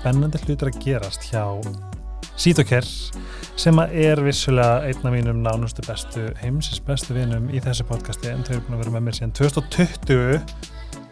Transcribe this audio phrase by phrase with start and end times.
[0.00, 1.44] spennandi hlutir að gerast hjá
[2.40, 2.86] Sítokær
[3.60, 8.30] sem að er vissulega einn af mínum nánustu bestu heimsins bestu vinum í þessu podcasti
[8.30, 10.38] en þau eru búin að vera með mér síðan 2020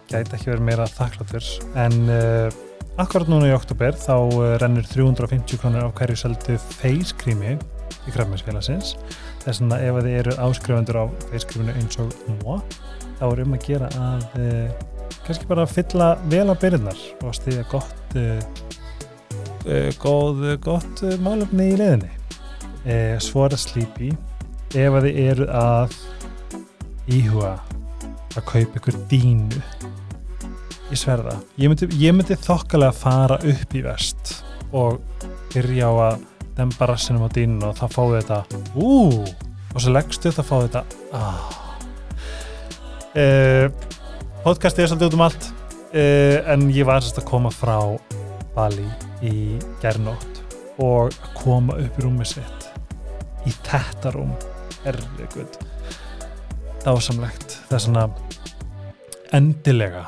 [0.08, 1.48] gæti ekki verið meira þakkláttur
[1.84, 2.56] en uh,
[3.02, 8.94] akkurat núna í oktober þá uh, rennur 350 krónur á hverju seldu feiskrími í krafmæsfélagsins
[9.44, 12.62] þess að ef þið eru áskrifundur á feiskríminu eins og múa
[13.20, 17.68] þá er um að gera að uh, kannski bara fylla vel á byrjunnar og stiðja
[17.68, 18.16] gott
[20.00, 22.12] góð, gott málefni í leðinni
[23.20, 24.10] svo er það slípi
[24.78, 25.96] ef að þið eru að
[27.18, 27.52] íhuga
[28.36, 29.62] að kaupa ykkur dínu
[30.88, 34.38] ég sverða ég myndi, ég myndi þokkalega fara upp í vest
[34.72, 35.00] og
[35.52, 36.26] byrja á að
[36.58, 38.62] demba rassinum á dínun og þá fáið þetta.
[38.74, 39.22] Ú,
[39.74, 40.82] og svo leggstu þetta fáið þetta.
[41.14, 41.50] Ah.
[43.14, 43.66] uh,
[44.46, 45.52] podcasti er svolítið út um allt.
[45.88, 47.78] Uh, en ég var sérst að koma frá
[48.56, 48.88] Bali
[49.24, 50.42] í gernótt
[50.78, 52.68] og að koma upp í rúmið sitt.
[53.48, 54.34] Í þetta rúm.
[54.86, 54.98] Er
[55.34, 55.58] guð.
[56.84, 57.58] Dásamlegt.
[57.68, 58.04] Það er svona
[59.34, 60.06] endilega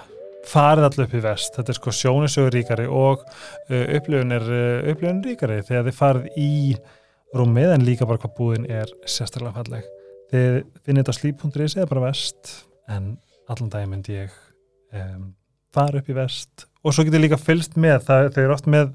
[0.50, 1.56] farið allir upp í vest.
[1.56, 6.38] Þetta er sko sjónisögur ríkari og uh, upplifun er uh, upplifun ríkari þegar þið farið
[6.40, 6.52] í
[7.36, 9.90] rúmið en líka bara hvað búðin er sérstaklega falleg.
[10.30, 12.54] Þið finnir þetta á slíp.is eða bara vest
[12.90, 13.12] en
[13.50, 14.34] allan dag myndi ég
[14.94, 15.30] um,
[15.74, 16.66] fara upp í vest.
[16.84, 18.92] Og svo getur líka fylst með það, þau eru oft með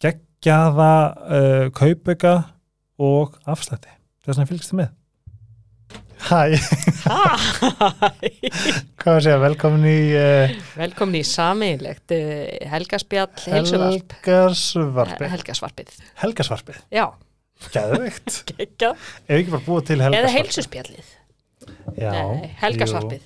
[0.00, 2.34] geggjaða uh, kaupauka
[3.00, 3.92] og afslætti.
[4.24, 4.96] Það er svona fylgst með.
[6.20, 6.40] Hæ,
[7.80, 12.20] hvað var að segja, velkomin í uh, Velkomin í sameinlegt uh,
[12.74, 14.12] helgaspjall heilsuvarp.
[14.26, 15.30] Helgasvarpið.
[15.32, 17.06] Helgasvarpið, Helgasvarpið, já,
[17.72, 20.36] gæðveikt Ef ekki bara búið til Eða helgasvarpið.
[20.36, 21.08] heilsuspjallið,
[22.00, 23.24] Já, Nei, helgasvarpið.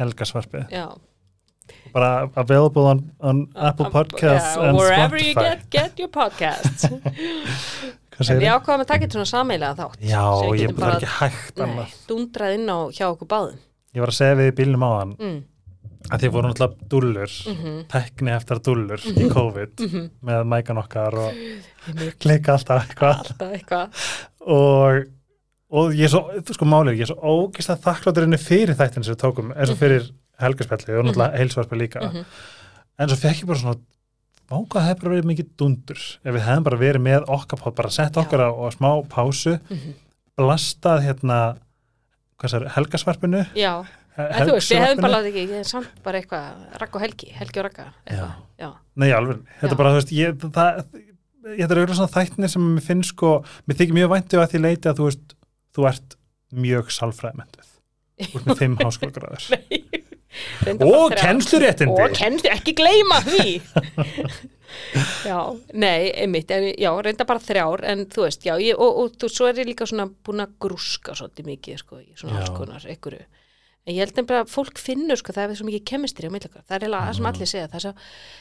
[0.00, 0.84] Helgasvarpið, Já,
[1.92, 5.56] bara available on, on Apple Podcasts yeah, and Wherever you Spotify.
[5.70, 6.86] get, get your podcasts.
[8.20, 10.02] En við ákvaðum að taka þetta svona sameilega þátt.
[10.04, 10.24] Já,
[10.60, 11.92] ég er ekki hægt Nei, annað.
[12.10, 13.54] dundrað inn á hjá okkur báðum.
[13.96, 15.38] Ég var að segja við í bílnum á hann mm.
[16.10, 20.04] að þið voru náttúrulega dúllur Mm tekni eftir dúllur í COVID Mhm.
[20.28, 22.12] með mækan okkar og -hmm.
[22.20, 23.16] klika alltaf eitthvað.
[23.24, 23.88] Alltaf eitthvað.
[24.44, 25.04] Og,
[25.70, 26.22] og ég er svo,
[26.52, 29.78] sko málið, ég er svo ógist að þakklátturinni fyrir þættin sem við tókum eins og
[29.80, 32.00] fyrir helgarspjalli og náttúrulega heilsvarpi líka.
[32.06, 32.24] Mhm.
[33.00, 33.80] en svo fekk ég bara svona
[34.50, 38.16] váka það hefur verið mikið dundur ef við hefðum bara verið með okkar bara sett
[38.16, 39.94] okkar á, smá pásu Mhm.
[40.36, 41.56] blastað hérna
[42.74, 43.84] helgarsvarpinu Já,
[44.16, 47.60] en þú veist, við hefum bara látið ekki samt bara eitthvað, Ragg og Helgi Helgi
[47.60, 47.70] og
[48.58, 49.76] já, Nei, alveg, þetta Já.
[49.76, 50.84] bara, þú veist, ég, það,
[51.56, 53.30] ég þetta er auðvitað svona þættinir sem mér finnst sko,
[53.68, 55.34] mér þykir mjög væntu að því leiti að þú veist,
[55.76, 56.16] þú ert
[56.52, 57.70] mjög sálfræðmentuð,
[58.20, 59.46] þú ert með fimm háskólagráður.
[59.50, 60.09] Reyndar
[60.70, 61.94] og bara kennsluréttindi.
[61.94, 63.58] Og kennstu ekki gleyma því.
[65.26, 65.38] Já,
[65.74, 69.30] nei, einmitt en, já, reynda bara þrjár en þú veist, já, ég, og, og þú,
[69.34, 73.24] svo er ég líka svona búin að grúska svolítið mikið sko, svona alls konar, einhverju.
[73.88, 76.64] En ég held nefnilega að fólk finnur sko, það er svo mikið kemistri á millakar,
[76.68, 77.92] það er eiginlega það sem allir segja það er, svo,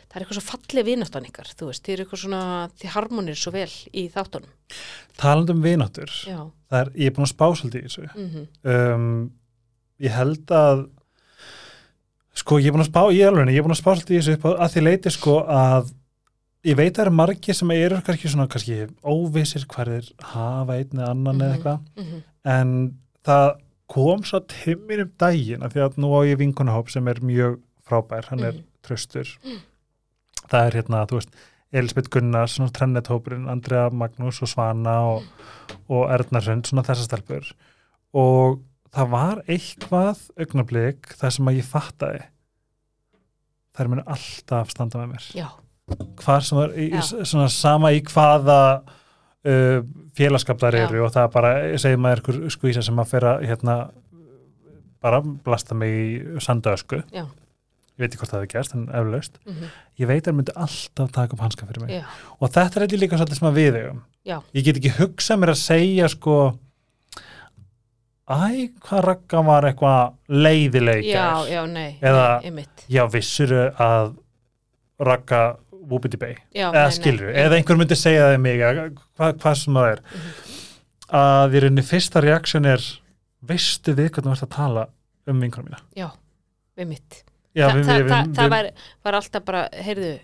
[0.05, 2.43] það er eitthvað svo fallið vinastan ykkar þú veist, þið eru eitthvað svona,
[2.81, 4.53] þið harmonir svo vel í þáttunum,
[5.21, 8.09] talandi um vináttur, er, ég er búin að spá svolítið í þessu.
[8.13, 9.11] Mm um,
[9.99, 10.85] ég held að
[12.39, 14.19] sko, ég er búin að spá ég, alveg, ég er búin að spá svolítið í
[14.19, 15.89] þessu upp að því leiti sko að
[16.69, 20.99] ég veit að það eru margir sem eru kannski svona, kannski óvissir hverðir hafa einn
[20.99, 21.55] eða annan eða Mhm.
[21.55, 22.23] eitthvað -hmm.
[22.45, 22.73] en
[23.25, 23.49] það
[23.89, 27.59] kom svo timmir um daginn af því að nú á ég vinkunahóp sem er mjög
[27.87, 28.63] frábær, hann er Mhm.
[28.83, 29.27] tröstur
[30.49, 31.29] það er hérna, þú veist
[31.71, 35.23] Elisabeth Gunnars, svona trennethópurinn Andrea Magnús og Svana og,
[35.89, 37.51] og Ernarsund, svona þessar stelpur
[38.13, 38.59] og
[38.95, 42.21] það var eitthvað augnablik þar sem að ég fattaði.
[43.77, 45.27] Þær munu alltaf standa með mér.
[45.37, 45.47] Já,
[46.19, 49.81] hvað sem var, í, svona sama í hvaða uh,
[50.17, 53.79] félagskap þar eru og það bara, segir maður ykkur skvísa sem að fyrra hérna
[54.99, 57.23] bara blasta mig í sandaösku Já.
[57.23, 59.69] ég veit ekki hvort það hefði gerst en eflaust, mm
[59.99, 61.89] ég veit að það myndi alltaf taka upp hanska fyrir mig.
[61.97, 62.03] Já,
[62.39, 63.97] og þetta er eitthvað líka svolítið sem að við eigum.
[64.55, 66.35] Ég get ekki hugsað mér að segja sko
[68.29, 73.63] æ, hvað ragga var eitthvað leiðileg í já, gær?" já, nei, Eða- nei já, vissuru
[73.75, 74.15] að
[74.99, 75.57] ragga
[75.89, 77.33] Whoopity Bay já, eða nei, nei.
[77.43, 80.31] eða einhver myndi segja það mig hvað, hvað sem það er Mhm.
[81.19, 82.83] að í rauninni fyrsta reaksjón er
[83.49, 84.87] veistu við hvernig þú ert að tala
[85.27, 86.09] um vinkunum mína já,
[86.77, 87.23] einmitt
[87.55, 88.69] já, Þa, við, það, við, það, við, það var,
[89.03, 90.19] var alltaf bara, heyrðu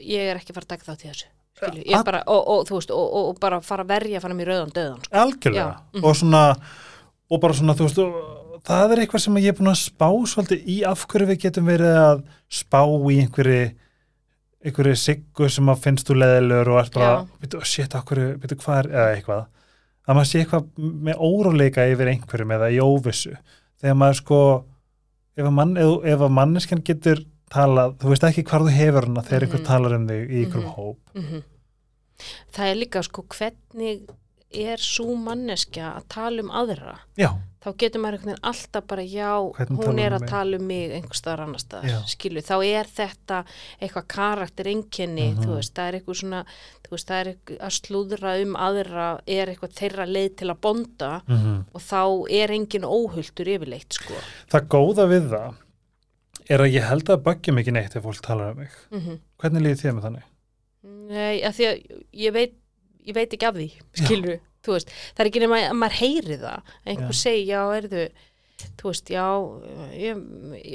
[0.00, 2.22] ég er ekki að fara að taka þátt í þessu skilju, ég Að- er bara,
[2.26, 5.04] og, og þú veist og, og, og bara fara að verja fara mér rauðan döðan
[5.04, 5.14] sko.
[5.22, 6.04] algjörlega Já, mhm.
[6.04, 6.42] og svona,
[7.30, 8.00] og bara svona þú veist,
[8.68, 11.66] það er eitthvað sem ég er búin að spá svolítið í af hverju við getum
[11.68, 13.64] verið að spá í einhverju
[14.64, 18.78] einhverju siggu sem að finnst þú leðilegur og ert bara, byrju, shit, okkur, byrju, hvað
[18.78, 19.42] er, eða eitthvað.
[20.08, 20.64] Að maður sé eitthvað
[21.08, 23.34] með óróleika yfir einhverjum eða í óvissu.
[23.80, 24.38] Þegar maður sko
[25.36, 27.20] ef að, mann, ef, ef að manneskjan getur
[27.52, 29.66] talað, þú veist ekki hvar þú hefur hana þegar einhver Mhm.
[29.68, 30.74] talar um þig í einhverjum Mhm.
[30.78, 30.98] hóp.
[31.14, 31.42] Mm
[32.54, 34.08] það er líka sko hvernig
[34.54, 37.30] er svo manneskja að tala um aðra já,
[37.64, 40.66] þá getur maður einhvern veginn alltaf bara já, Hvernig hún er um að tala um
[40.68, 41.98] mig einhvers staðar annar staðar, Já.
[42.12, 43.38] skilu, þá er þetta
[43.80, 45.42] eitthvað karakter einkenni, Mhm.
[45.44, 46.42] þú veist, það er eitthvað svona,
[46.84, 50.60] þú veist, það er eitthvað að slúðra um aðra, er eitthvað þeirra leið til að
[50.60, 54.14] bonda mm og þá er engin óhulltur yfirleitt, sko.
[54.52, 55.54] það góða við það
[56.50, 59.62] er að ég held að böggjum ekki neitt ef fólk talar um mig Mm hvernig
[59.64, 60.22] líði þér með þannig?
[61.08, 62.54] Nei, að því að ég veit,
[63.04, 63.68] ég veit ekki af því,
[64.00, 68.04] skilur, þú veist, það er ekki nema að maður heyri það, einhver segi, já, erðu,
[68.80, 69.26] þú veist, já,
[69.98, 70.22] ég,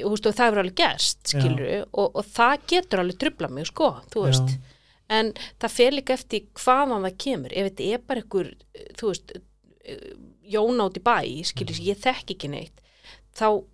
[0.04, 3.66] þú veist, og það hefur alveg gerst, skilur, og, og það getur alveg trubla mig,
[3.72, 4.76] sko, þú veist, Já.
[5.20, 8.52] en það fer líka eftir hvaðan það kemur, ef þetta er bara einhver,
[9.00, 9.32] þú veist,
[10.50, 11.16] jón átt í bæ,
[11.50, 11.86] skilur, Mhm.
[11.90, 12.80] ég þekki ekki neitt,
[13.34, 13.64] þá,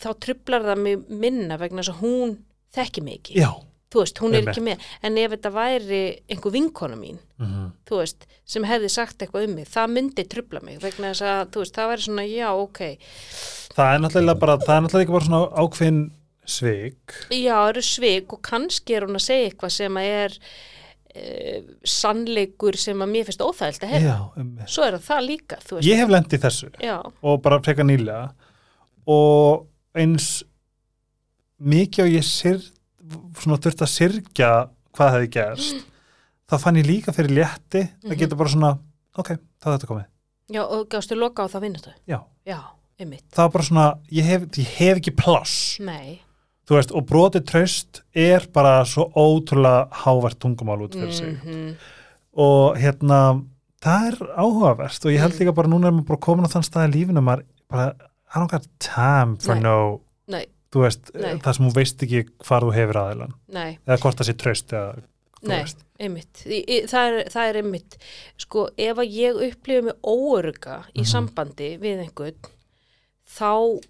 [0.00, 2.38] þá trublar það mig minna vegna þess að hún
[2.72, 3.34] þekki mig ekki.
[3.36, 3.50] Já,
[3.90, 4.84] þú veist, hún er ekki með.
[5.06, 9.54] En ef þetta væri einhver vinkona mín mm þú veist, sem hefði sagt eitthvað um
[9.58, 12.80] mig það myndi trubla mig vegna þess að, þú veist, það væri svona, já, ok.
[13.74, 16.02] Það er náttúrulega bara það er náttúrulega ekki bara svona ákveðin
[16.50, 17.16] svik.
[17.34, 21.72] Já, það eru svik og kannski er hún að segja eitthvað sem að er uh,
[21.94, 25.78] sannleikur sem að mér finnst óþægilt að hefða, já, um, svo er það líka þú
[25.78, 28.28] veist, ég hef lendið þessu já, og bara freka nýlega.
[29.10, 29.66] Og
[29.98, 30.28] eins
[31.60, 32.60] mikið og ég syr,
[33.38, 34.50] svona þurft að syrgja
[34.96, 35.84] hvað hefði gerst
[36.50, 38.18] þá fann ég líka fyrir létti það Mhm.
[38.18, 38.78] getur bara svona,
[39.16, 39.28] ok,
[39.60, 40.06] þá er þetta komið
[40.50, 42.58] já, og gástu loka á það vinnutu já, já,
[42.98, 46.20] það var bara svona ég hef, ég hef ekki pláss nei
[46.66, 51.76] þú veist, og brotið traust er bara svo ótrúlega hávert tungumál út fyrir sig Mhm.
[52.36, 53.44] og hérna
[53.80, 55.38] það er áhugavert og ég held Mm.
[55.40, 57.94] líka bara núna er maður bara komin á þann stað í lífinu maður bara,
[58.34, 59.62] I don't got time for Nei.
[59.62, 60.00] no
[60.70, 61.34] þú veist, Nei.
[61.42, 64.72] það sem hún veist ekki hvar þú hefur aðeilan, nei eða hvort það sé traust
[64.76, 64.92] eða,
[65.40, 65.64] þú Nei,
[66.04, 66.42] einmitt.
[66.90, 67.94] Það er, það er einmitt.
[68.36, 71.08] Sko, ef að ég upplifi mig óöruga í Mhm.
[71.08, 72.50] sambandi við einhvern,
[73.24, 73.80] þá,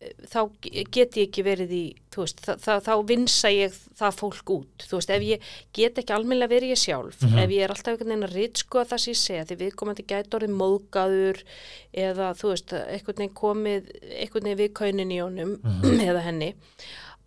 [0.00, 1.82] þá get ég ekki verið í,
[2.16, 4.84] veist, þá, þá, þá vinsa ég það fólk út.
[4.88, 7.38] Þú veist, ef ég get ekki almennilega verið ég sjálf, Mhm.
[7.42, 10.36] ef ég er alltaf einhvern veginn að ritsko það sem ég segja, því viðkomandi gæti
[10.38, 11.42] orðið móðgaður
[11.92, 13.90] eða, þú veist, einhvern veginn komið,
[14.22, 16.00] einhvern veginn við kaunin í honum Mhm.
[16.10, 16.54] eða henni,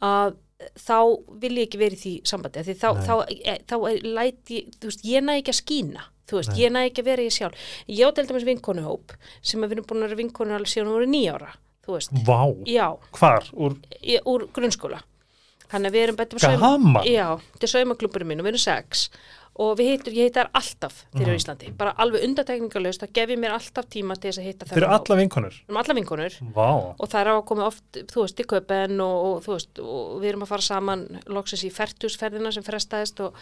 [0.01, 0.35] að
[0.79, 0.97] þá
[1.43, 4.89] vil ég ekki verið því sambandi því þá, þá, e, þá er- læt ég, þú
[4.89, 6.59] veist, ég næ ekki að skína þú veist, Nei.
[6.63, 7.53] ég næ ekki að vera ég sjálf
[7.89, 9.11] ég á til dæmis vinkonuhóp
[9.43, 10.93] sem að við erum búin að vera vinkonu alveg síðan
[11.85, 12.87] þú veist, vá, já,
[13.19, 15.01] hvar, úr í, úr grunnskóla.
[15.73, 19.07] Hann að við erum betur gaman, já, þetta er saumakluburum minn og við erum sex.
[19.53, 21.33] Og við hittum, ég hitta þær alltaf þegar Mhm.
[21.33, 24.65] á Íslandi, bara alveg undatekningalöst þá gef ég mér alltaf tíma til þess að hitta
[24.65, 25.51] þeir eru alla vinkonur?
[25.53, 26.37] Við erum alla vinkonur.
[26.55, 29.53] Vá, og það er á að koma oft, þú veist, í köpen og, og þú
[29.53, 33.33] veist, og við erum að fara saman loksins í fertusferðina sem frestaðist og,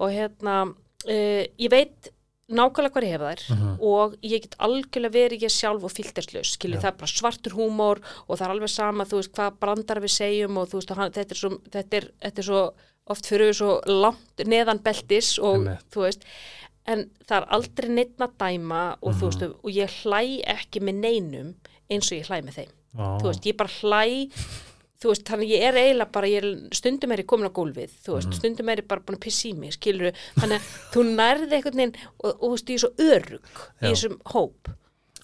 [0.00, 0.56] og hérna
[1.06, 2.10] uh, ég veit
[2.54, 3.76] nákvæmlega hvað ég hef þær Mhm.
[3.80, 6.82] og ég get algjörlega verið ég sjálf og filterslaus, skilji Já.
[6.82, 10.12] það er bara svartur húmór og það er alveg sama þú veist hvað brandar við
[10.16, 12.62] segjum og þú veist hann, þetta, er svo, þetta, er, þetta er svo
[13.06, 15.84] oft fyrir svo langt neðan beltis og Einmitt.
[15.92, 16.22] þú veist
[16.86, 19.20] en það er aldrei neitt að dæma og Mhm.
[19.20, 21.54] þú veist og ég hlæ ekki með neinum
[21.90, 23.18] eins og ég hlæ með þeim vá.
[23.20, 24.30] þú veist, ég bara hlæ
[25.02, 28.14] þú veist, þannig ég er eiginlega bara er, stundum er ég komin á gólfið, þú
[28.16, 28.38] veist, Mhm.
[28.38, 31.76] stundum er ég bara búin að pissa í mig, skilur þannig að þú nærði einhvern
[31.76, 33.44] veginn og, og þú veist, ég er svo örug
[33.82, 34.68] í þessum hóp.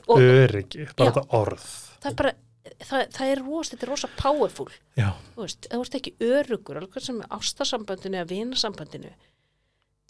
[0.09, 1.15] Og öryggi, bara Já.
[1.15, 1.67] þetta orð.
[2.03, 2.33] Það er bara
[2.81, 4.69] það, það er rosa, þetta er rosa powerful.
[4.97, 9.13] Já, þú veist, þú ert ekki örugur alveg sem ástasambandinu eða vinasambandinu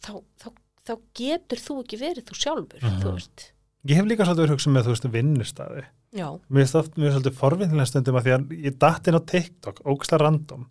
[0.03, 0.49] þá, þá,
[0.87, 3.01] þá getur þú ekki verið þú sjálfur, Mhm.
[3.03, 3.53] þú veist.
[3.87, 7.87] Ég hef líka svolítið verið hugsað með, þú veist, vinnustæði já, mér finnst svolítið forvinnilega
[7.91, 10.67] stundum að því að ég datt inn á TikTok, ógæslega random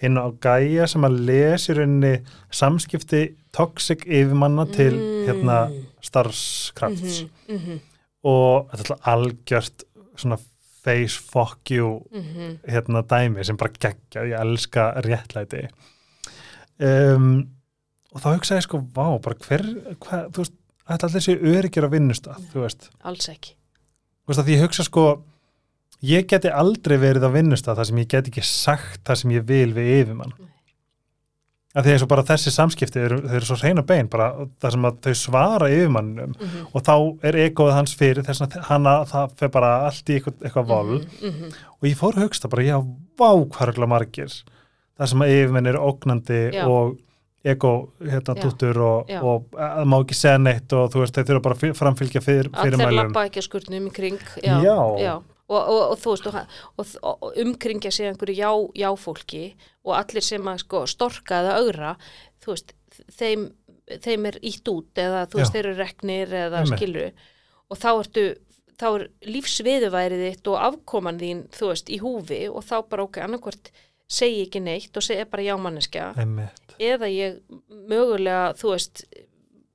[0.00, 2.14] inn á gæja sem að lesi rauninni
[2.50, 5.26] samskipti toxic yfirmanna til Mm.
[5.26, 5.56] hérna
[6.02, 7.24] starfskrafts.
[7.48, 7.80] Mhm, mhm,
[8.24, 9.84] og þetta er alltaf algjört
[10.16, 10.38] svona
[10.82, 15.68] face fuck you mhm, hérna dæmi sem bara geggja, ég elska réttlæti.
[16.80, 17.48] Um,
[18.14, 19.66] og þá hugsaði ég sko, vá, bara hver
[20.00, 20.54] hva, þú veist,
[20.88, 23.52] þetta allir séu öryggir á vinnustaf, þú veist, alls ekki
[24.30, 25.04] þú veist að því ég hugsa sko
[26.06, 29.48] ég geti aldrei verið á vinnustaf þar sem ég get ekki sagt það sem ég
[29.48, 30.34] vil við yfirmann.
[31.70, 34.30] Að því eins og bara þessi samskipti eru, þau eru svo hreina bein, bara
[34.62, 36.94] það sem að þau svara yfirmannum mhm, og þá
[37.30, 40.96] er egoð hans fyrir þess að hana, það fer bara allt í eitthvað, eitthvað vol
[40.96, 41.60] mhm, mhm.
[41.76, 42.80] og ég fór að hugsta bara, já,
[43.18, 44.34] vá hvarugla margir.
[44.98, 46.64] Það sem að yfirmenn er ógnandi Já.
[46.68, 46.98] og
[47.44, 48.48] ego hérna Já.
[48.84, 49.20] og, Já.
[49.24, 52.50] og að má ekki segja neitt og þú veist, þeir þurfa bara að framfylgja fyrir,
[52.52, 54.58] allir fyrirmælum lappa ekki að skurnum í kring já,
[55.00, 55.14] Já.
[55.50, 58.50] Og, og, og þú veist og, umkringja sig einhverju já,
[58.84, 59.44] já fólki
[59.84, 61.94] og allir sem að sko, storka eða augra
[62.44, 62.76] þú veist,
[63.16, 63.48] þeim,
[64.04, 65.56] þeim er ítt út eða þú veist, Já.
[65.56, 66.76] þeir eru reknir eða Einmitt.
[66.76, 67.08] skilru
[67.70, 68.26] og þá ertu
[68.80, 73.18] þá er lífsviðuværið þitt og afkoman þín, þú veist, í húfi og þá bara ok,
[73.24, 73.72] annarkvort
[74.10, 76.69] segi ekki neitt og segja bara já manneskja Einmitt.
[76.80, 77.40] Eða ég
[77.90, 79.04] mögulega, þú veist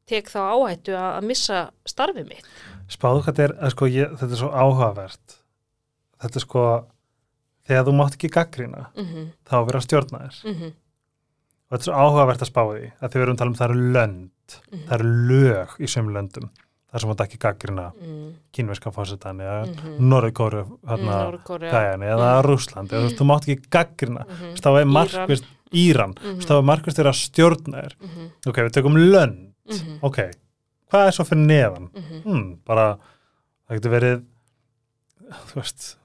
[0.09, 2.49] tek þá áhættu að, að missa starfið mitt
[2.91, 5.37] spáðu hvað þetta er, sko, ég, þetta er svo áhugavert
[6.21, 6.65] þetta er sko
[7.65, 10.73] þegar þú mátt ekki gaggrina mm þá er verið að stjórna þér -hmm.
[11.65, 13.59] og þetta er svo áhugavert að spá því að því við erum að tala um
[13.61, 14.81] það eru lönd Mhm.
[14.85, 16.49] það eru lög í sömu löndum
[16.91, 18.33] þar sem mátt ekki gaggrina mm.
[18.53, 19.79] kínverska fórsetan eða mm Mhm.
[19.81, 19.99] -hmm.
[20.11, 21.15] Norðurkóru hérna,
[21.73, 24.53] gæjan eða Rússland eða þú mátt ekki gaggrina Mhm.
[24.61, 26.13] þá er markvist Íran.
[26.21, 26.39] Mhm.
[26.45, 27.95] þá er markvist þeirra að stjórna þér.
[28.01, 28.31] Mhm.
[28.47, 29.53] ok, við tökum lönd.
[29.69, 29.99] Mhm.
[30.01, 30.17] ok,
[30.91, 31.89] hvað er svo fyrir neðan?
[32.23, 32.97] Hmm, bara,
[33.67, 34.23] það getur verið
[35.49, 35.95] þú veist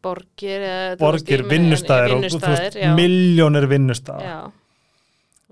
[0.00, 0.62] borgir
[1.00, 4.52] borgir, vinnustæðir miljónir vinnustæðir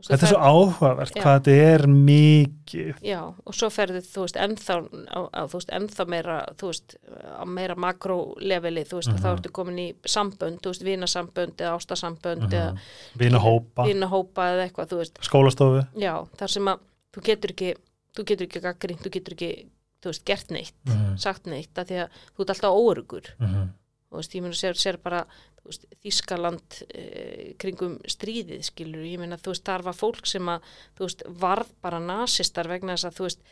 [0.07, 1.23] þetta er svo áhugavert Já.
[1.23, 4.77] hvað þetta er mikið já, og svo ferðu þú veist ennþá,
[5.11, 9.23] á, á, þú veist, ennþá meira þú veist, á meira makróleveli þú veist, Mhm.
[9.23, 12.53] þá ertu komin í sambönd þú veist, vinasambönd eða ástasambönd Mhm.
[12.53, 12.79] eða
[13.17, 16.79] vina hópa, vinahópa eða eitthvað, þú veist skólastofu já, þar sem að
[17.15, 17.75] þú getur ekki
[18.17, 19.67] þú getur ekki gaggrínt, þú getur ekki
[20.03, 21.19] þú veist, gert neitt, Mhm.
[21.19, 23.69] sagt neitt af því að þú ert alltaf óörugur Mhm.
[24.11, 25.27] þú veist, ég meina sér, sér bara
[25.73, 30.63] veist, Þískaland e, kringum stríðið, skilur, ég meina þú veist, þar var fólk sem að,
[30.99, 33.43] þú veist, varð bara nasistar vegna þess að þú veist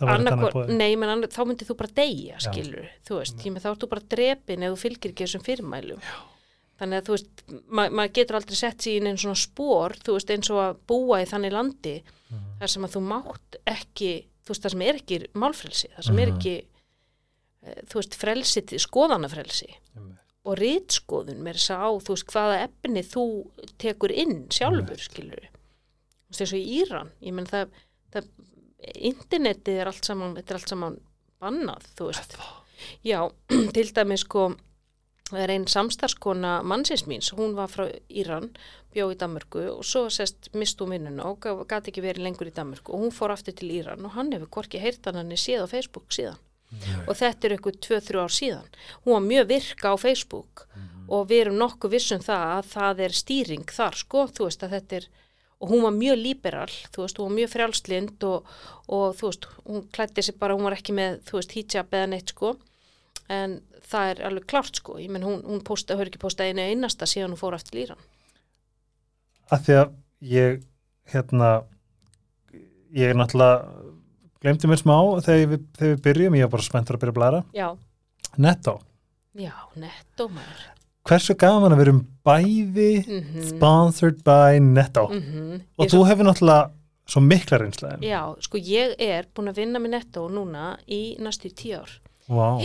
[0.00, 0.72] boðið.
[0.76, 2.46] nei, menn, annar, þá myndið þú bara deyja, Já.
[2.50, 5.44] skilur þú veist, ég meina þá ert þú bara drepin ef þú fylgir ekki þessum
[5.46, 6.16] fyrirmælum Já.
[6.80, 10.16] þannig að þú veist, ma maður getur aldrei sett sér inn einn svona spór, þú
[10.18, 12.58] veist, eins og að búa í þannig landi Mhm.
[12.58, 14.10] þar sem að þú mátt ekki
[14.42, 16.36] þú veist, það sem er ekki málfrelsi það sem er Mhm.
[16.36, 16.54] ekki
[17.62, 20.18] e, þú veist, frelsi, til- skoðanafrelsi Einmitt.
[20.46, 23.24] Og rítskoðun með þess að á, þú veist, hvaða efni þú
[23.82, 27.74] tekur inn sjálfur, skilur þú veist, og í Íran ég menn það,
[28.14, 28.30] það
[29.10, 31.00] internetið er allt saman, þetta er allt saman
[31.42, 32.38] bannað, þú veist.
[33.06, 33.20] Já,
[33.76, 34.48] til dæmis sko
[35.30, 38.52] það er einn samstarskona mannsins míns, hún var frá Íran
[38.94, 42.54] bjó í Danmörku og svo sest mist hún vinnuna og gæti ekki verið lengur í
[42.54, 45.66] Danmörku og hún fór aftur til Íran og hann hefur hvorki heyrt hann henni séð
[45.66, 46.38] á Facebook síðan
[47.06, 48.72] og þetta er eitthvað 2-3 ár síðan.
[49.04, 50.66] Hún var mjög virka á Facebook.
[51.06, 55.06] Og við erum nokkuð vissum það að það er stýring þar sko, þú veist er
[55.56, 58.50] og hún var mjög líberal, þú veist, hún var mjög frjálslind og,
[58.92, 62.10] og þú veist, hún klætti sig bara, hún var ekki með, þú veist, hijab eða
[62.12, 62.50] neitt sko,
[63.32, 66.66] en það er alveg klart sko, ég menn hún, hún posta, höfður ekki postað einu
[66.66, 68.04] einasta síðan hún fór aftur líran.
[69.48, 69.96] að því að
[70.34, 70.62] ég
[71.12, 71.50] hérna
[72.96, 73.85] ég er náttúrulega
[74.42, 77.18] glemdi mér smá þegar við, þegar við byrjum, ég var bara spenntur að byrja að
[77.20, 77.68] blæra Já,
[78.36, 78.80] Netto,
[79.34, 80.64] já, netto maður.
[81.06, 85.60] hversu gaman að við erum bæði Mm sponsored by Netto -hmm.
[85.78, 86.70] og þú hefur náttúrulega
[87.06, 91.48] svo mikla reynslega Já, sko ég er búin að vinna með netto núna í næstu
[91.54, 91.90] tíu ár.
[92.28, 92.60] wow.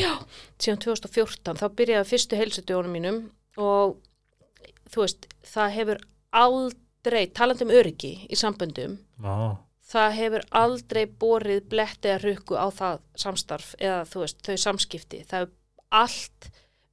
[0.59, 3.97] síðan 2014, þá byrjaði fyrstu heilsudjónum mínum og
[4.91, 5.97] þú veist, það hefur
[6.33, 9.57] aldrei, talandi um öryggi í samböndum, Wow.
[9.91, 15.45] Það hefur aldrei borið blett eða rukku á það samstarf eða veist, þau samskipti, það
[15.45, 15.57] hefur
[16.01, 16.51] allt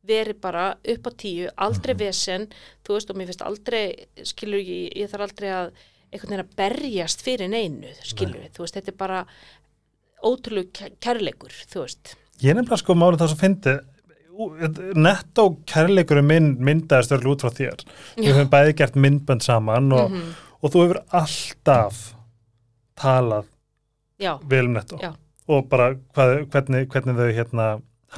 [0.09, 0.64] verið bara
[0.95, 2.49] upp á tíu, aldrei vesen,
[2.87, 3.85] þú veist, og mér finnst aldrei,
[4.25, 5.71] skilur ég, ég þarf aldrei að
[6.09, 9.21] einhvern veginn að berjast fyrir neinu, skilur við, þú veist, þetta er bara
[10.25, 12.14] ótrúlega kærleikur, þú veist.
[12.43, 13.78] Ég er nefnilega sko málið það sem fyndi
[14.95, 17.81] Netto kærleikur minn myndaðist örgulega út frá þér.
[18.21, 20.28] Við höfum bæði gert myndbönd saman og, Mhm.
[20.62, 22.14] og þú hefur alltaf
[22.99, 23.47] talað
[24.19, 25.12] Já, vel um Netto Já.
[25.49, 27.67] og bara hvað, hvernig, hvernig þau hérna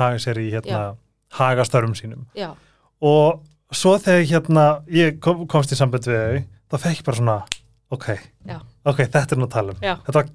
[0.00, 0.82] haga sér í hérna
[1.36, 2.24] haga störfum sínum.
[2.34, 2.52] Já,
[3.04, 6.18] og svo þegar hérna ég kom, komst í sambönd við
[6.70, 7.36] þau þá fekk ég bara svona
[7.90, 8.06] ok,
[8.48, 8.56] Já.
[8.86, 9.76] ok, þetta er nú um.
[9.82, 9.94] Já.
[10.06, 10.26] þetta var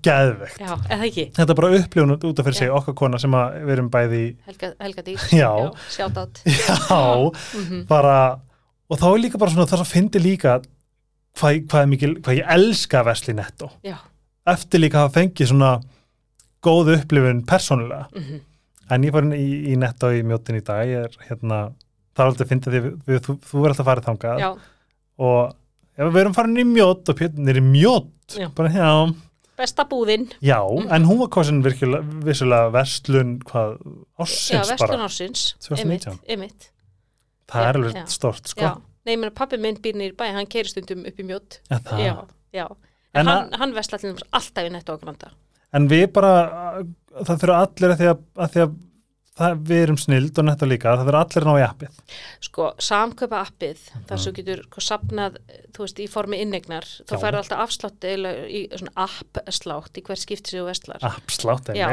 [1.10, 4.22] ekki, þetta er bara upplifun út af fyrir sig okkar kona sem við erum bæði
[4.22, 5.28] í Helga, Helga Dís.
[5.42, 5.52] Já.
[5.98, 6.42] sjátt átt.
[6.46, 6.76] já,
[7.60, 7.86] Mhm.
[7.90, 8.18] bara
[8.90, 10.60] og þá er líka bara svona það sem fyndi líka
[11.40, 13.72] hvað, hvað, mikil, hvað ég elska Vesli Netto.
[13.84, 13.96] Já,
[14.54, 15.72] eftir líka að hafa fengið svona
[16.66, 18.40] góð upplifun persónulega mhm,
[18.96, 21.60] en ég var í, í Netto í mjótin í dag ég er hérna,
[22.16, 24.50] það er alltaf fyndið því við, við, þú, þú verður alltaf að fara þangað já,
[25.26, 25.56] og
[25.96, 28.48] ef við erum farin í mjót og Pétur er í mjót Já.
[28.58, 28.90] bara já,
[29.60, 30.28] besta búðin.
[30.42, 30.58] já
[30.98, 35.44] en hún var kosin virkilega, vissulega verslun hvað, Já, ársins Vestlun bara ársins.
[35.62, 36.18] 2019.
[36.18, 36.68] Einmitt, einmitt.
[37.52, 38.06] það Já, er alveg já.
[38.16, 38.74] stort sko Já,
[39.06, 41.60] Nei, ég meina pappi minn býr nýr bæ, hann keiri stundum upp í mjótt.
[41.70, 42.00] Ja, það.
[42.02, 42.14] Já,
[42.58, 42.64] já.
[43.16, 45.32] En hann, hann vesla allir alltaf í netto á granda.
[45.76, 46.34] En við bara,
[47.26, 48.76] það þurfa allir að því að, að, því að
[49.36, 51.98] það, við erum snild og netto líka, það þurfa allir að ná í appið.
[52.48, 54.22] Sko, samköpa appið, þar Mhm.
[54.24, 55.40] sem þú getur sko, sapnað,
[55.76, 60.22] þú veist, í formi innegnar, þá færðu alltaf afslátt eiginlega í svona app-slátt í hver
[60.22, 61.04] skipti sig og vestlar.
[61.04, 61.88] Appslátt er Já.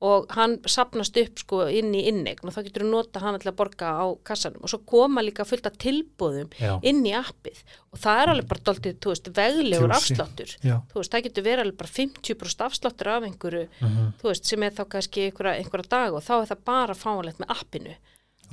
[0.00, 3.48] Og hann sapnast upp sko inn í innegn og þá getur þú nota hann til
[3.50, 6.76] að borga á kassanum og svo koma líka fullt af tilbúðum Já.
[6.86, 7.58] inn í appið
[7.90, 10.76] og það er alveg bara daldið, þú veist, veglegur afsláttur Já.
[10.92, 14.12] þú veist, það getur verið alveg bara 50% afsláttur af einhverju, Mhm.
[14.22, 17.38] þú veist, sem er þá kannski einhverja, einhverja dag og þá er það bara fáanlegt
[17.42, 17.94] með appinu.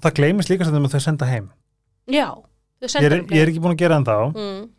[0.02, 1.52] Það gleymist líka sem þau senda heim.
[2.10, 2.34] Já,
[2.82, 4.34] þau senda er, ég er ekki búin að gera en þá.
[4.34, 4.70] mm.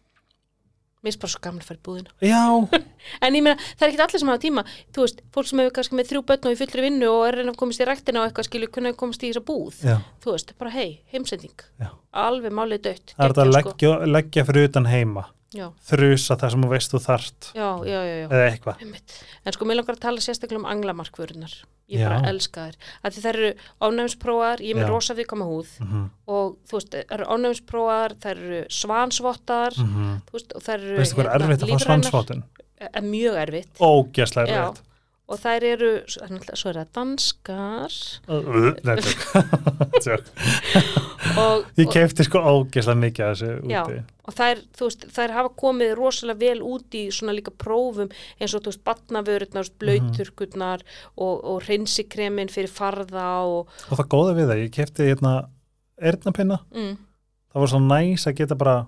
[1.06, 2.14] Mér er bara svo gaman að fara í búðina.
[2.26, 2.42] Já,
[3.26, 5.74] En ég meina, það er ekki allir sem hafa tíma, þú veist, fólk sem hefur
[5.78, 8.22] kannski með þrjú börn og í fullri vinnu og er reyna að komast í ræktina
[8.24, 9.78] og eitthvað skilju, hvernig komast í þessa búð.
[9.86, 9.96] já.
[10.24, 11.64] Þú veist, bara hei, heimsending.
[11.78, 11.92] Já.
[12.26, 13.14] Alveg málið dött.
[13.14, 15.24] Það er þetta að leggja, leggja fyrir utan heima.
[15.56, 17.48] Já, Þrusa það sem þú veist þú þart.
[17.56, 18.26] já, já, já, já.
[18.28, 18.84] Eða eitthvað.
[19.46, 21.56] En sko, mér langar að tala sérstaklega um anglamarkvörunar.
[21.86, 22.08] Ég Já.
[22.10, 22.78] bara elska þær.
[23.06, 23.50] Af því þær eru
[23.86, 28.40] ánæfnsprófaðar, ég er með rosa viðkama húð Mm og þú veist, þær eru ánæfnsprófaðar, þær
[28.42, 30.16] eru svansvottar, -hmm.
[30.26, 30.96] þú veist, og þær eru...
[30.98, 31.86] Veistu hvað er erfitt að fá lífrænar.
[31.86, 32.42] svansvotun?
[32.90, 33.78] Er mjög erfitt.
[33.78, 34.82] Ógæslega erfitt.
[35.26, 37.90] Og þær eru, svo er það danskar
[41.80, 43.80] Ég kefti sko ógæslega mikið af þessu Já.
[43.82, 43.96] úti.
[44.26, 48.08] og þær, veist, þær hafa komið rosalega vel út í svona líka prófum
[48.40, 49.76] eins og þú veist, batnavörurnar, Mhm.
[49.82, 50.80] blöyturkurnar
[51.16, 55.32] og, og hreinsikremin fyrir farða og Og það góða við það, ég kefti hérna
[56.00, 56.96] eyrnapinna, mm,
[57.54, 58.86] það var svo næs að geta bara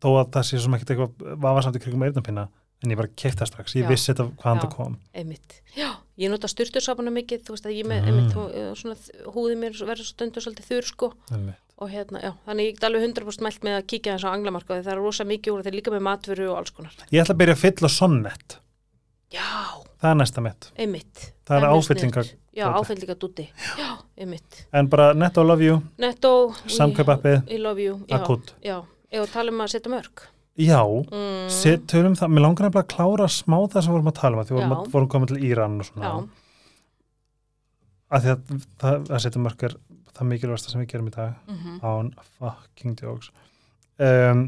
[0.00, 2.48] þó að það sé sem ekkert eitthvað vafasamt í krigum eyrnapinna,
[2.84, 3.88] en ég bara kefti það strax ég Já.
[3.90, 5.60] vissi þetta hvaðan það kom einmitt.
[5.76, 5.88] Já,
[6.18, 8.08] ég nota styrtursabuna mikið, þú veist að ég með, Mm.
[8.08, 8.96] einmitt, þú- eh, svona
[9.34, 11.56] húðið mér verður stundur svolítið þurr sko Einmitt.
[11.78, 14.82] og hérna, já, þannig ég get alveg 100% mælt með að kíkja þess á anglamarka
[14.82, 16.92] það er rosa mikið úr þeir líka með matvöru og alls konar.
[17.10, 18.58] Ég ætla að byrja að fylla sonnet
[19.30, 19.44] Já,
[20.00, 21.32] það er næsta mitt, einmitt.
[21.46, 22.30] það er áfyllingar.
[22.56, 23.48] Já, áfyllingar dúti.
[23.76, 24.64] Já, einmitt.
[24.72, 28.16] en bara netto love you, Netto, samkaupappið I love you, já.
[28.22, 30.22] akut, Já, ef að tala um að setja mörg.
[30.58, 34.10] Já Mm, set, tölum það, mér langar nefnilega að klára smá það sem við vorum
[34.12, 36.08] að tala um, að því vorum, að- vorum komið til Íran og svona.
[36.08, 36.28] Já,
[38.16, 39.74] að því að það, að setja mörg er
[40.18, 41.34] það mikilvægsta sem við gerum í dag.
[41.48, 43.30] Mm án fucking jokes.
[43.98, 44.46] Um,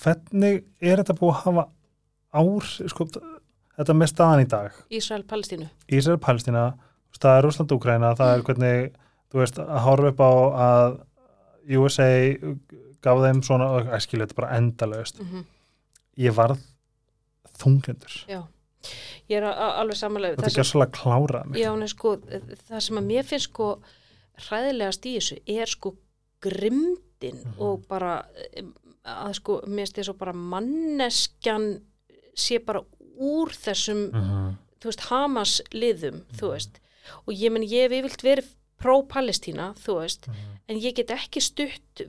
[0.00, 1.66] hvernig er þetta búið að hafa
[2.36, 3.06] ár sko,
[3.76, 4.72] þetta með staðan í dag?
[4.92, 5.68] Ísrael, Palestínu.
[5.88, 6.64] Ísrael, Palestína,
[7.16, 8.90] það er Rúsland, Úkraina það er hvernig,
[9.32, 10.32] þú veist, að horfa upp á
[10.66, 10.98] að
[11.76, 12.08] USA
[13.06, 15.44] gaf þeim svona, að skilja þetta bara endalaust, Mm
[16.16, 16.60] ég varð
[17.60, 18.38] þunglindur, Já,
[19.28, 20.36] ég er alveg samanlega.
[20.38, 22.12] þetta er ekki svolítið að klára Já, nei, sko,
[22.70, 23.66] það sem að mér finnst sko
[24.46, 25.92] hræðilegast í þessu er sko
[26.44, 27.60] grimdin Mhm.
[27.60, 28.14] og bara
[29.04, 31.68] að sko, mér finnst þess að bara manneskjan
[32.36, 32.80] sé bara
[33.20, 34.56] úr þessum, Mhm.
[34.80, 36.80] þú veist, Hamas liðum, þú veist,
[37.26, 40.34] og ég menn, ég hef yfirlt verið pró-Palestína, þú veist, Mhm.
[40.68, 42.02] en ég get ekki stutt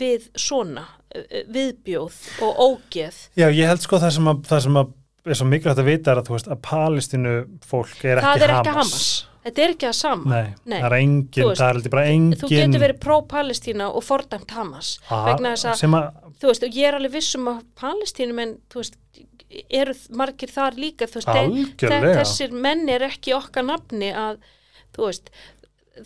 [0.00, 3.18] við svona eh, viðbjóð og ógeð.
[3.38, 4.96] Já, ég held sko það sem að, það sem að
[5.30, 7.32] er svo mikilvægt að vita er að þú veist að Palestínu
[7.68, 9.02] fólk er Það ekki er Hamas ekki Hamas.
[9.44, 10.30] þetta er ekki að sama.
[10.32, 10.78] Nei, Nei.
[10.80, 14.54] það er engin, veist, það er heldur bara engin þú getur verið pró-Palestína og fordæmt
[14.56, 14.94] Hamas.
[15.10, 18.56] Ha- vegna þess að- að, þú veist, og ég er alveg vissum að Palestínum en,
[18.72, 18.96] þú veist,
[19.82, 22.16] eru margir þar líka, þú veist, þe- algjörlega.
[22.22, 24.38] þessir menn er ekki okkar nafni að,
[24.96, 25.30] þú veist,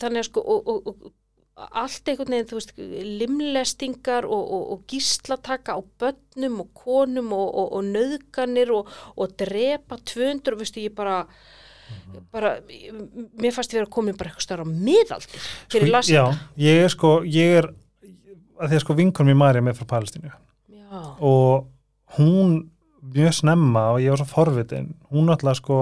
[0.01, 1.13] þannig að sko, og, og, og
[1.55, 2.73] allt einhvern veginn, þú veist,
[3.21, 10.01] limlestingar og, og, og gíslataka á börnum og konum og, og, nöðganir og, og drepa
[10.03, 11.21] 200, veistu, ég bara,
[12.35, 12.57] bara,
[13.39, 16.19] mér fannst ég vera komin bara eitthvað stöðar á miðaldir fyrir Sko, lasið.
[16.19, 16.25] Já,
[16.65, 17.71] ég er sko, ég er
[18.59, 20.35] að því að sko vinkonum í Marja með frá Palestínu.
[20.75, 21.71] Já, og
[22.19, 22.65] hún
[23.15, 25.79] mjög snemma og ég var svo forvitin hún alltaf sko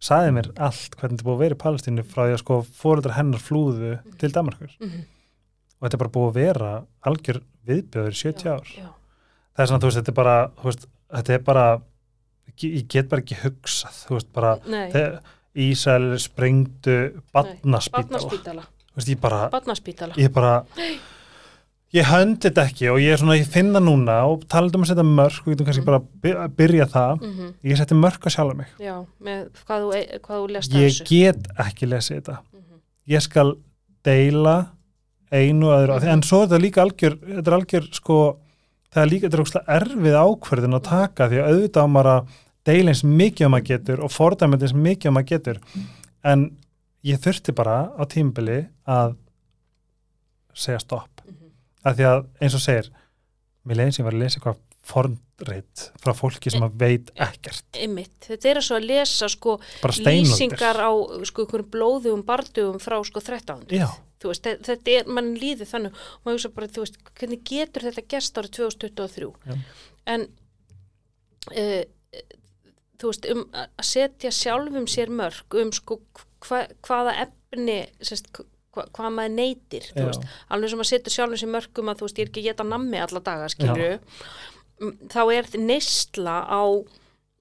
[0.00, 3.16] sagði mér allt hvernig þetta búið að vera í Palestínu frá því að sko fóruldrar
[3.16, 5.04] hennar flúðu til Danmarkur Mhm.
[5.80, 6.72] og þetta er bara búið að vera
[7.06, 8.66] algjör viðbjöður í 70 ár.
[8.76, 8.88] já,
[9.56, 11.66] það er svona, þú veist, þetta er bara veist, þetta er bara
[12.62, 15.20] ég get bara ekki hugsað, þú veist, bara nei, þegar
[15.56, 20.14] Ísæl sprengdu badnaspítala, barnaspítala, þú veist, ég bara barnaspítala.
[20.20, 20.64] ég bara
[21.94, 24.90] ég höndi þetta ekki og ég er svona, ég finna núna og talandi um að
[24.90, 25.86] setja mörk, við getum kannski Mm.
[25.86, 29.80] bara by- að byrja það, Mm ég seti mörk að sjálfa mig Já, með hvað
[29.82, 31.04] þú, e- hvað þú lest ég þessu.
[31.08, 32.80] get ekki lesið þetta Mhm.
[33.08, 33.54] ég skal
[34.04, 34.66] deila
[35.32, 36.08] einu og öðru, mm Mhm.
[36.12, 38.36] en svo er þetta líka algjör þetta er algjör sko
[38.92, 42.12] það er líka, þetta er ókslega erfið ákverðin að taka því að auðvitað á maður
[42.20, 42.26] að
[42.64, 45.58] deila eins mikið um að getur og fordæmið eins mikið um að getur
[46.24, 46.56] en
[47.04, 49.16] ég þurfti bara á tímabili að
[50.54, 51.15] segja stopp.
[51.86, 52.88] Að því að eins og segir
[53.66, 57.64] mér leiðin sem var að lesa eitthvað fornreitt frá fólki sem að veit ekkert.
[57.82, 59.56] Einmitt, þetta er að svo að lesa sko
[60.06, 60.90] lýsingar á
[61.26, 63.64] sko blóðugum bardugum frá sko 13.
[63.74, 63.88] já,
[64.22, 65.98] þú veist, þe- þetta er, mann líður þannig.
[65.98, 69.58] Og maður hugsa bara, þú veist, hvernig getur þetta gerst árið 2023 Já.
[70.14, 70.28] en
[71.50, 71.82] uh,
[73.02, 75.98] þú veist, um að setja sjálfum sér mörg um sko
[76.46, 78.30] hva, hvaða efni sérst,
[78.76, 79.88] hva, hvað maður neytir
[80.52, 82.68] alveg sem að setja sjálfum sér mörg um að þú veist, ég er ekki geta
[82.68, 83.90] nammi alla daga skilju,
[85.10, 86.62] þá er neysla á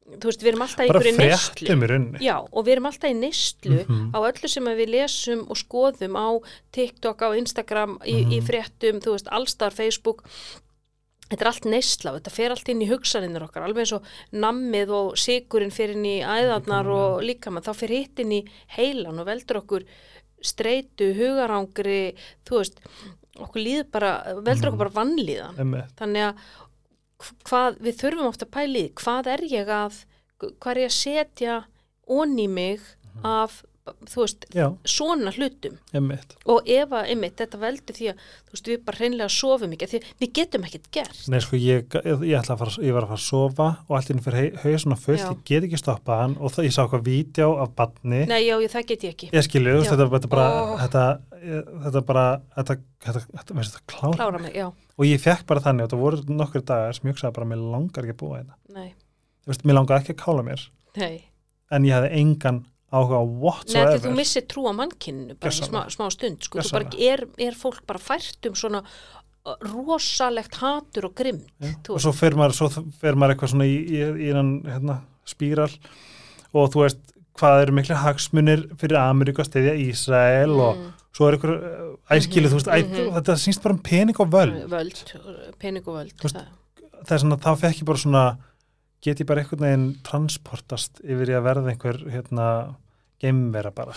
[0.06, 2.20] þú veist, við erum alltaf í einhverju í rauninni.
[2.22, 4.12] Já, og við erum alltaf í neyslu Mhm.
[4.14, 6.30] á öllu sem við lesum og skoðum á
[6.72, 8.46] TikTok, á Instagram, í, í Mhm.
[8.46, 10.22] fréttum, þú veist, allstar Facebook.
[11.26, 14.90] Þetta er allt neysla þetta fer allt inn í hugsaninnar okkar, alveg eins og nammið
[14.94, 18.46] og sigurinn fer inn í æðarnar og líkamann, þá fer hitt inn í
[18.78, 19.84] heilan og veldur okkur
[20.48, 22.16] streitu, hugarangri,
[22.48, 22.82] þú veist,
[23.36, 24.12] okkur líður bara,
[24.46, 25.96] veldur okkur bara vannlíðan Einmitt.
[26.00, 26.46] þannig að
[27.48, 30.04] hvað, við þurfum ofta því, hvað er ég að
[30.40, 31.56] hvað er ég að setja
[32.12, 32.84] onni mig
[33.26, 35.76] af þú veist, já, svona hlutum.
[35.94, 36.34] Einmitt.
[36.50, 39.90] Og ef að, einmitt, þetta veldur því að þú veist, við bara hreinlega sofum ekki
[39.92, 41.20] því við getum ekkert gert.
[41.30, 44.24] Nei, sko, ég, ég, ég, fara, ég var að fara að sofa og allt inn
[44.26, 47.52] fyrir hauga svona fullt, ég get ekki stoppað hann og það, ég sá eitthvað vídeo
[47.62, 49.32] af badni Nei, já, það get ég ekki.
[49.36, 50.76] Ég skilju, þetta, þetta bara Ó.
[50.82, 51.06] þetta,
[51.86, 55.86] þetta bara þetta, þetta, þetta, veist, klára, klára mig, já, og ég fekk bara þannig
[55.86, 58.80] og það voru nokkur dagar sem ég hugsaði bara mér langar ekki að búa þetta
[58.80, 58.96] nei,
[59.46, 60.70] þú veist, mér langar ekki að kála mér.
[60.96, 61.16] Nei.
[61.74, 65.66] En ég hafði engan áhuga á Nei, því þú missir trú á mannkyninu bara í
[65.70, 70.56] smá, smá stund, sko, þú bara, er, er fólk bara fært um svona uh, rosalegt
[70.62, 71.48] hatur og grimt,
[71.86, 72.70] þú og svo fer maður, svo
[73.02, 75.72] fer maður eitthvað svona í, í, í innan hérna, spíral
[76.54, 77.02] og þú veist
[77.36, 80.92] hvað eru miklu hagsmunir fyrir Ameríku að steyðja Ísrael og Mm.
[81.16, 81.52] svo er ykkur
[82.12, 83.14] æskilu, þú veist, æ, Mhm.
[83.18, 85.02] þetta sínst bara um pening og völd völd,
[85.60, 86.48] pening og völd veist, það.
[87.06, 88.24] það er svona, þá fekk ég bara svona
[89.06, 92.48] get ég bara einhvern veginn transportast yfir í að verða einhver hérna,
[93.22, 93.94] geimvera bara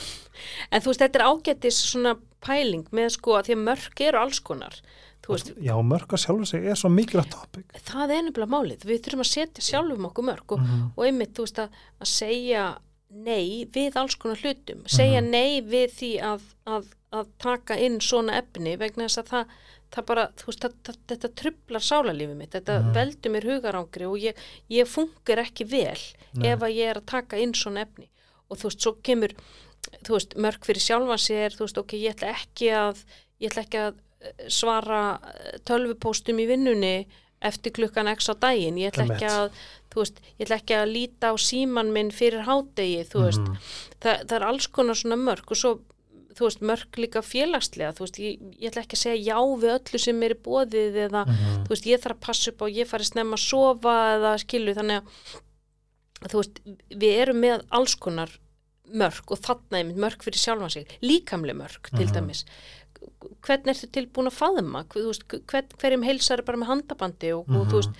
[0.70, 4.18] En þú veist, þetta er ágættis svona pæling með sko að því að mörk eru
[4.20, 4.76] alls konar.
[5.28, 8.84] Veist, já, mörg að sjálfu sig er svo mikilvægt topic það er nefnilega málið.
[8.88, 10.84] Við þurfum að setja sjálfum okkur mörk og, Mhm.
[10.96, 11.68] og einmitt, þú veist, að,
[12.00, 12.62] að segja
[13.10, 14.84] nei við alls konar hlutum.
[14.86, 15.30] Segja Mhm.
[15.30, 19.46] nei við því að, að, að taka inn svona efni vegna þess að það,
[19.94, 22.50] það bara, þú veist, það, það, þetta trublar sálarlífið mitt.
[22.52, 22.92] Þetta Mhm.
[22.94, 24.34] veldur mér hugarangri og ég,
[24.70, 25.98] ég fungur ekki vel
[26.34, 26.48] Nei.
[26.52, 28.08] ef að ég er að taka inn svona efni.
[28.50, 29.32] Og þú veist, svo kemur
[30.04, 33.04] þú veist, mörg fyrir sjálfan sér, þú veist, ok, ég ætla ekki að,
[33.40, 37.06] ég ætla ekki að eh, svara eh, tölvupóstum í vinnunni
[37.40, 39.50] eftir klukkan x á daginn, ég ætla ekki að,
[39.94, 43.56] þú veist, ég ætla ekki að líta á síman minn fyrir hádegi, þú veist, Mhm.
[44.02, 45.80] það, það er alls konar svona mörg og svo,
[46.38, 49.72] þú veist, mörg líka félagslega, þú veist, ég, ég ætla ekki að segja já við
[49.74, 51.64] öllu sem er bóðið eða, Mhm.
[51.66, 54.74] þú veist, ég þarf að passa upp á, ég fari snemma að sofa eða skilu,
[54.78, 55.02] þannig
[56.22, 58.30] að þú veist, við erum með alls konar
[58.88, 62.14] mörg og þarna er mörg fyrir sjálfan sig, líkamlega mörg til Mhm.
[62.14, 62.44] dæmis
[63.42, 67.72] hvernig ertu tilbúin að faðma veist, hvern, hverjum heilsar bara með handabandi og, og þú
[67.72, 67.72] Mhm.
[67.78, 67.90] veist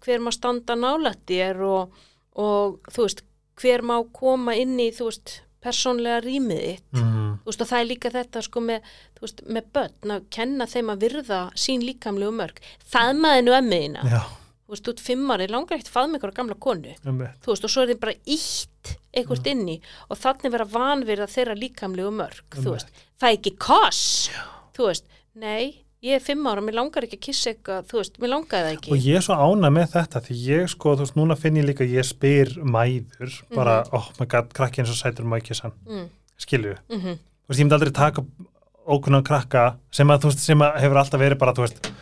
[0.00, 1.92] hver má standa nálætt þér og,
[2.36, 3.22] og þú veist,
[3.56, 6.88] hver má koma inn í, þú veist, persónlega rýmið þitt.
[6.96, 7.28] Mhm.
[7.42, 10.66] þú veist, og það er líka þetta sko með, þú veist, með börn að kenna
[10.70, 12.60] þeim að virða sín líkamlegu mörg.
[12.94, 14.20] Faðmaðinu ömmuðina já,
[14.66, 16.94] þú veist, út fimm ári, langar ekkert faðma ykkur gamla konu.
[17.06, 17.36] Einmitt.
[17.44, 21.26] þú veist, og svo er þið bara ítt einhvert inn í og þannig vera vanvirða
[21.32, 22.72] þeirra líkamlegu mörg, þú Einmitt.
[22.76, 23.02] veist.
[23.20, 24.30] Það er ekki koss,
[24.76, 25.04] þú veist.
[25.36, 28.64] Nei, ég er fimm ára, mér langar ekki að kissa eitthvað, þú veist, mér langar
[28.66, 28.92] það ekki.
[28.94, 31.66] Og ég er svo ána með þetta því ég sko, þú veist, núna finn ég
[31.66, 35.74] líka ég spyr mæður, bara, oh my god krakki eins og sætur maður ekki sann
[35.88, 36.06] mm,
[36.46, 38.24] skilju, mm -hmm, þú veist, ég myndi aldrei taka
[38.86, 41.92] ókunnan krakka sem að, þú veist, sem að hefur alltaf verið bara, þú veist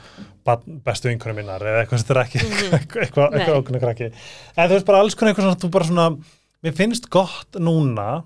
[0.84, 2.38] bestu vinkunum minnar eða eitthvað sem þetta er ekki
[2.76, 4.10] eitthvað, eitthvað, eitthvað ókunnan krakki.
[4.56, 6.08] En þú veist, bara alls konar eitthvað svona, þú bara svona
[6.64, 8.24] mér finnst gott núna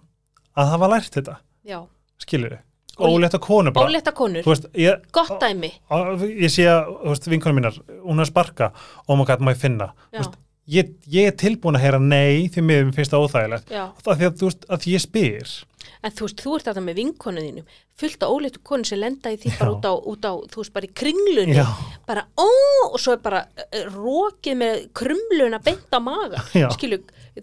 [0.58, 1.84] að hafa lært þetta, já,
[2.18, 2.67] skilju Og-
[2.98, 4.42] ólétta konu bara, ólétta konur.
[4.46, 6.92] Veist, ég gott dæmi, á- ég sé að,
[7.30, 8.72] vinkunum minnar hún er að sparka,
[9.06, 9.92] oh my god, ég finna?
[10.12, 10.34] Veist,
[10.68, 13.68] ég, ég er tilbúin að heyra nei því mér finnst það óþægilegt.
[14.04, 15.56] Það því að, þú veist, að ég spyr.
[16.02, 17.64] En þú veist, þú ert þetta með vinkonu þínum
[17.98, 20.72] fullt af óléttu konur sem lenda í því bara út á, út á, þú veist,
[20.76, 21.56] bara í kringlunni.
[21.56, 21.66] Já,
[22.06, 22.46] bara ó,
[22.92, 26.44] og svo er bara uh, rokið með krumluna beint á maga.
[26.54, 26.68] Já.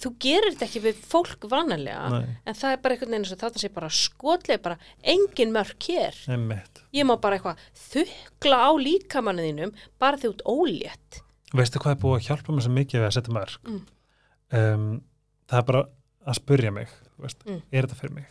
[0.03, 3.69] Þú gerir þetta ekki við fólk vanalega en það er bara einhvern veginn þetta sé
[3.75, 6.17] bara skotlega bara engin mörk hér.
[6.31, 6.81] Einmitt.
[6.95, 11.21] Ég má bara eitthvað þukla á líkamannu þínum bara því út ólétt.
[11.55, 13.81] Veistu hvað er búið að hjálpa mér svo mikið við að setja mörg Mm.
[14.59, 15.01] um,
[15.49, 15.83] það er bara
[16.27, 16.89] að spurja mig
[17.45, 17.61] Mm.
[17.71, 18.25] er þetta fyrir mig?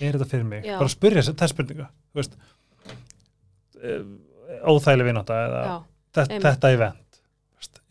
[0.00, 0.64] Er þetta fyrir mig?
[0.64, 0.76] Já.
[0.78, 1.88] bara að spurja, það er spurninga
[3.82, 4.04] uh,
[4.72, 5.06] óþægileg
[5.66, 5.76] já,
[6.16, 6.98] þetta, þetta event.
[6.98, 7.11] veist,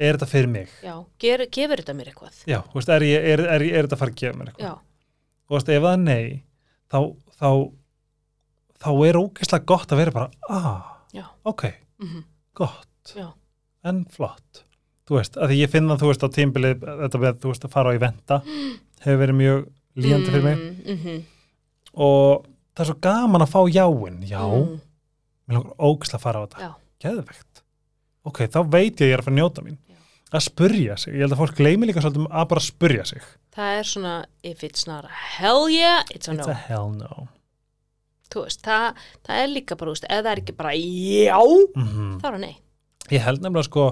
[0.02, 0.72] er þetta fyrir mig?
[0.84, 2.40] Já, Ger, gefur þetta mér eitthvað?
[2.50, 4.72] Já, veist, er, ég, er, er, er þetta fara að gefa mér eitthvað?
[4.72, 5.12] Já,
[5.48, 6.26] og veist, ef það er nei
[6.92, 7.00] þá,
[7.40, 7.50] þá,
[8.82, 11.26] þá er ógeðslega gott að vera bara ah, Já.
[11.48, 11.66] ok,
[12.04, 12.26] mhm,
[12.58, 13.28] gott Já.
[13.88, 14.64] en flott.
[15.10, 17.76] Þú veist, að því ég finna þú veist á tímbilið þetta með þú veist að
[17.76, 18.42] fara á eventa
[19.04, 19.64] hefur verið mjög
[20.02, 20.62] líjandi fyrir mig.
[20.62, 21.24] Mm, mhm,
[22.00, 24.22] og það er svo gaman að fá jáin.
[24.30, 24.78] Já, mm,
[25.48, 26.68] mér langar ógeðslega að fara á þetta.
[26.68, 26.72] Já.
[27.02, 27.51] geðvegt
[28.28, 29.78] ok, þá veit ég að ég er að fara að njóta mín.
[29.88, 29.98] Já.
[30.32, 33.24] að spurja sig, ég held að fólk gleymi líka svolítið um að bara spurja sig.
[33.52, 34.16] Það er svona
[34.48, 36.54] if it's not a hell yeah, it's a it's no.
[36.54, 37.28] a hell no.
[38.32, 41.40] Veist, það, það er líka bara, veist, ef það er ekki bara já,
[41.76, 42.54] mm þá er það nei.
[43.12, 43.88] Ég held nefnilega sko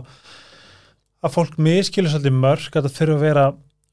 [1.19, 3.45] að fólk miskilur svolítið mörg að það þurfa að vera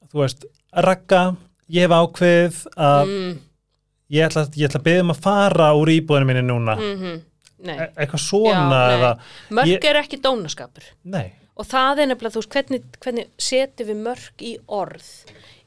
[0.07, 0.47] þú veist,
[0.87, 1.23] ragga
[1.67, 3.33] ég hef ákveð að mm,
[4.15, 6.77] ég, ætla, ætla að beða um að fara úr íbúðinu minni núna.
[6.79, 7.17] Mm nei,
[7.65, 9.11] e eitthvað svona Já, eða,
[9.49, 10.83] mörg ég- er ekki dónaskapur.
[11.03, 15.07] Nei, og það er nefnilega, þú veist, hvernig, hvernig setjum við mörg í orð?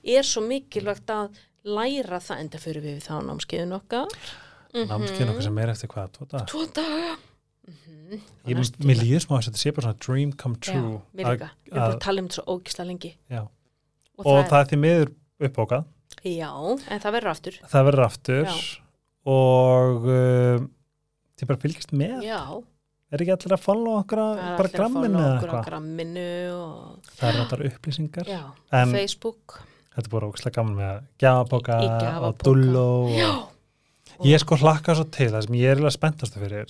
[0.05, 4.07] Er svo mikilvægt að læra það enda fyrir við þá námskeiðin okkar.
[4.71, 7.17] Mm námskeið nokkuð sem er eftir hvað, tvo dag tvo daga.
[7.67, 8.21] Mm -hmm.
[8.47, 11.33] ég, mér líður smá að þetta sé bara svona dream come Já, true mér að-
[11.35, 13.17] líka, við erum bara að- tala um þetta svo ógisla lengi.
[13.31, 13.41] Já.
[14.19, 15.85] og, og það, það er því miður uppbókað.
[16.25, 16.51] Já,
[16.91, 17.55] en það verður aftur.
[17.69, 18.45] Það verður aftur.
[18.45, 18.81] Já.
[19.27, 20.67] og uh,
[21.41, 22.21] þið bara fylgist með?
[22.27, 22.41] Já,
[23.11, 25.65] er ekki allir að follow okkur að bara gramminu eða eitthvað?
[27.17, 28.31] það er þetta upplýsingar.
[28.31, 28.43] Já,
[28.81, 29.59] En- Facebook.
[29.91, 31.81] Þetta er bara ógæslega gaman með gjafaboka
[32.29, 32.37] og
[34.21, 36.61] og ég sko hlakka svo til það sem ég er eiginlega spenntastu fyrir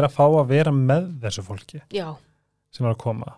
[0.00, 2.08] er að fá að vera með þessu fólki já.
[2.72, 3.34] sem er að koma.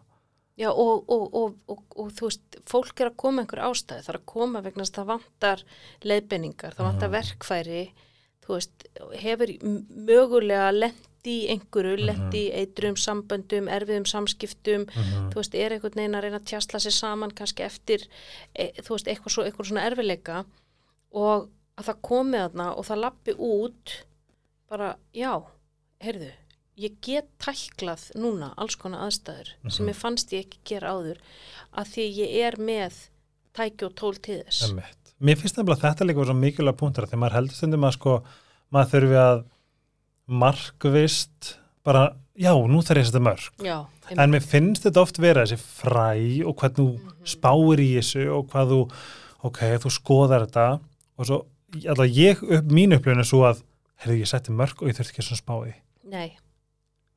[0.56, 1.80] Já, og, og, og, og,
[2.16, 5.00] þú veist, fólk er að koma einhver ástæði, það er að koma vegna þess að
[5.02, 5.64] það vantar
[6.08, 7.16] leiðbenningar, það vantar Mhm.
[7.18, 7.82] verkfæri,
[8.46, 8.84] þú veist,
[9.20, 9.46] hefur
[10.06, 12.06] mögulega lendi í einhverju, Mhm.
[12.06, 16.44] lendi í eitrum samböndum, erfiðum samskiptum, mm þú veist, er einhvern veginn að reyna að
[16.52, 18.06] tjastla sér saman kannski eftir,
[18.54, 20.44] e, þú veist, eitthvað, svo, eitthvað svona erfiðleika
[21.12, 24.02] og að það komi þarna og það lappi út
[24.70, 25.42] bara, já,
[26.00, 26.30] heyrðu,
[26.78, 29.92] ég get tæklað núna alls konar aðstæður sem Mhm.
[29.92, 31.18] ég fannst ég ekki gera áður
[31.74, 33.08] að því ég er með
[33.54, 34.70] tæki og tól til þess.
[35.20, 38.16] Mér finnst nefnilega þetta líka svo mikilvæg punktur þegar maður heldur stundum að sko
[38.74, 39.44] maður þurfi að
[40.26, 41.52] markvist
[41.86, 43.76] bara, já, nú þarf ég að setja mörg Já,
[44.16, 46.08] en mér finnst þetta oft vera þessi fræ
[46.46, 47.12] og hvað þú Mhm.
[47.24, 48.80] spáir í þessu og hvað þú,
[49.44, 50.80] ok, þú skoðar þetta
[51.18, 51.38] og svo,
[51.86, 53.62] alltaf ég upp, mín upplifin er svo að,
[54.02, 55.74] heyrðu, ég setti mörg og ég þurfti ekki svona spáði.
[56.04, 56.36] nei.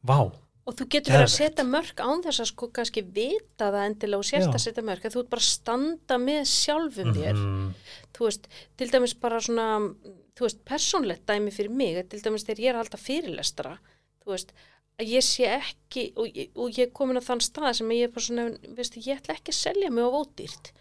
[0.06, 0.32] Vá,
[0.70, 4.22] Og þú getur verið að setja mörg án þess að sko kannski vita það endilega
[4.22, 7.40] og sérst að setja mörg, að þú ert bara að standa með sjálfum þér.
[7.40, 7.70] Mhm.
[8.14, 9.68] Þú veist, til dæmis bara svona,
[10.38, 13.74] þú veist, persónlegt dæmi fyrir mig, til dæmis þegar ég er að halda fyrirlestra,
[14.24, 14.54] þú veist,
[15.00, 18.04] að ég sé ekki, og, ég- og ég er komin á þann stað sem ég
[18.04, 18.46] er bara svona,
[18.78, 20.72] veist, ég ætla ekki að selja mig á ódýrt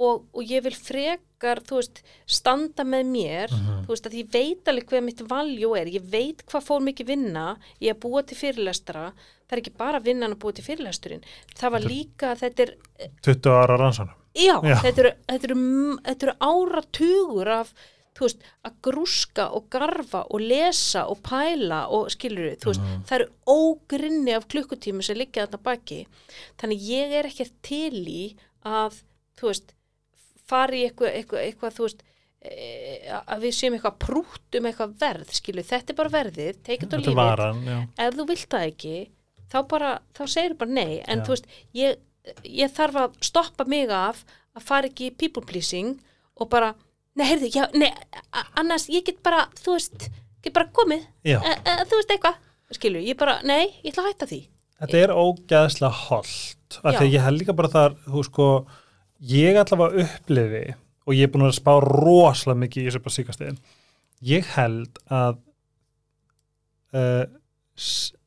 [0.00, 3.84] og, og ég vil frekar, veist, standa með mér, Mhm.
[3.86, 7.46] þú veist, ég veit alveg hvað mitt valjú er, ég veit hvað fór mikið vinna
[7.80, 9.12] í að búa til fyrirlestra,
[9.48, 11.22] það er ekki bara vinnan að búa til fyrirlesturinn,
[11.54, 12.74] það var líka, þetta er
[13.22, 14.14] 20 ára rannsónum.
[14.34, 14.76] Já, Já.
[14.80, 17.72] Þetta, eru, þetta, eru, þetta eru áratugur af
[18.20, 23.04] veist, að grúska og garfa og lesa og pæla og skilur þú veist, Mhm.
[23.08, 26.06] það eru ógrinni af klukkutími sem liggja þarna baki
[26.58, 29.00] þannig ég er ekki til í að,
[29.38, 29.72] þú veist
[30.50, 32.04] fara í eitthvað, eitthvað, eitthvað þú veist
[32.40, 32.58] e,
[33.20, 37.10] að við séum eitthvað prútt um eitthvað verð, skilur, þetta er bara verðið er it
[37.18, 37.80] varan, já.
[38.06, 38.94] ef þú vilt það ekki
[39.50, 41.24] þá bara, þá segir bara nei en Já.
[41.26, 41.98] þú veist, ég,
[42.44, 44.22] ég þarf að stoppa mig af
[44.54, 45.98] að fara ekki people pleasing
[46.40, 46.74] og bara
[47.18, 47.90] nei, heyrðu, já, nei,
[48.58, 50.08] annars ég get bara, þú veist,
[50.44, 52.40] get bara komið e, e, þú veist eitthvað,
[52.78, 54.42] skilur, ég bara nei, ég ætla að hætta því
[54.80, 56.78] þetta er ógæðslega holdt.
[56.80, 58.46] Af því ég held líka bara þar, þú sko,
[59.20, 60.74] ég allavega upplifi
[61.06, 63.58] og ég er búin að spá rosalega mikið í þessu bara síkastegin.
[64.22, 65.38] Ég held að
[66.94, 67.24] uh,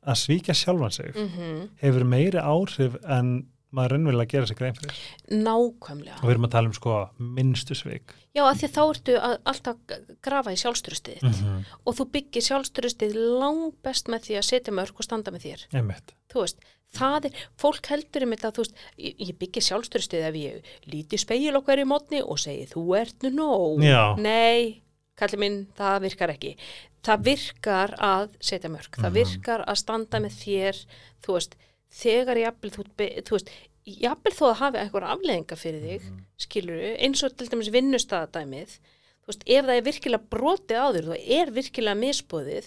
[0.03, 4.97] að svíkja sjálfan sig mm hefur meiri áhrif en maður raunverulega gera sér grein fyrir.
[5.29, 8.13] nákvæmlega Og við erum að tala um sko minnstu svik.
[8.36, 9.77] já, af því þá ertu að, alltaf
[10.21, 11.63] grafa í sjálfstyrustið Mm -hmm.
[11.86, 15.65] og þú byggir sjálfstyrustið lang best með því að setja mörg og standa með þér
[15.73, 16.13] Einmitt.
[16.34, 16.58] þú veist,
[16.93, 21.17] það er, fólk heldur um þetta, þú veist, ég, ég byggir sjálfstyrstuð ef ég líti
[21.21, 24.15] speil okkar í mótni og segi, þú ert nú nóg Já.
[24.21, 24.82] nei,
[25.17, 26.56] kallir minn, það virkar ekki
[27.03, 29.17] það virkar að setja mörg, það Mhm.
[29.19, 30.86] virkar að standa með þér,
[31.25, 31.56] þú veist
[31.91, 33.49] þegar jafnvel, þú, be- þú veist
[33.86, 36.19] jafnvel þó að hafi eitthvað afleðinga fyrir þig Mhm.
[36.38, 38.77] skilur eins og til dæmis vinnustæðadæmið
[39.23, 42.65] þú veist, ef það er virkilega brotið á þér, þú er virkilega misbóðið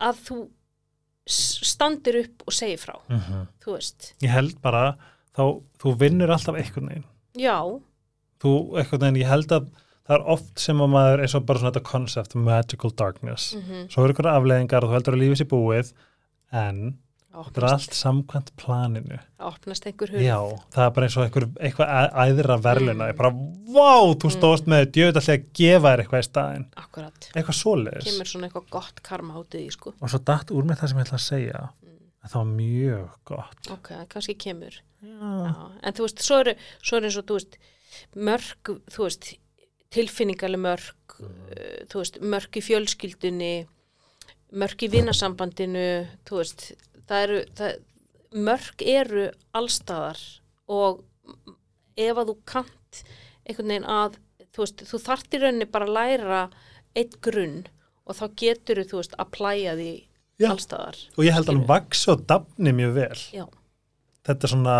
[0.00, 0.36] að þú
[1.30, 3.46] standir upp og segir frá, Mhm.
[3.64, 4.14] þú veist.
[4.22, 4.96] Ég held bara
[5.36, 7.04] þá, þú vinnur alltaf einhvern veginn.
[7.38, 7.80] Já,
[8.40, 9.68] þú, einhvern veginn, ég held að
[10.08, 13.88] það er oft sem að maður eins og bara svona þetta concept magical darkness, mm
[13.88, 15.92] svo eru ykkur afleðingar og þú heldur að lífið sér búið
[16.52, 16.98] en
[17.30, 19.18] þetta er allt samkvæmt planinu.
[19.50, 20.24] Opnast einhver hurð.
[20.24, 20.38] Já,
[20.74, 23.12] það er bara eins og einhver, eitthvað æðra verðluna, Mm.
[23.12, 23.30] ég bara,
[23.76, 26.66] vá, þú stóðst með djöðallega að gefa þér eitthvað í staðinn.
[26.76, 28.08] Akkurat, eitthvað svoleiðis.
[28.10, 30.98] Kemur svona eitthvað gott karma átið í sko, og svo datt úr með það sem
[30.98, 31.60] ég ætla að segja
[32.20, 33.70] að það var mjög gott.
[33.70, 34.80] Ok, kannski kemur.
[35.00, 35.70] Já, já.
[35.82, 36.56] en þú veist, svo eru
[37.06, 37.56] eins og þú veist,
[38.14, 39.30] mörg, þú veist
[39.90, 43.54] tilfinningaleg mörg uh, þú veist, mörg í fjölskyldunni
[44.60, 45.86] mörg í vinasambandinu
[46.28, 46.66] þú veist,
[47.10, 47.76] það eru það,
[48.46, 49.24] mörg eru
[49.58, 50.20] allstaðar
[50.70, 51.00] og
[51.98, 53.00] ef að þú kant
[53.48, 54.18] einhvern veginn að
[54.54, 56.40] þú veist, þú þarft í rauninni bara að læra
[56.98, 57.64] eitt grunn
[58.06, 59.90] og þá getur þú veist, að plæja því
[60.40, 60.48] Já.
[60.54, 61.72] allstaðar og ég held að hann Skilur.
[61.74, 63.20] vaks og dafni mjög vel.
[63.34, 63.44] Já,
[64.26, 64.76] þetta er svona,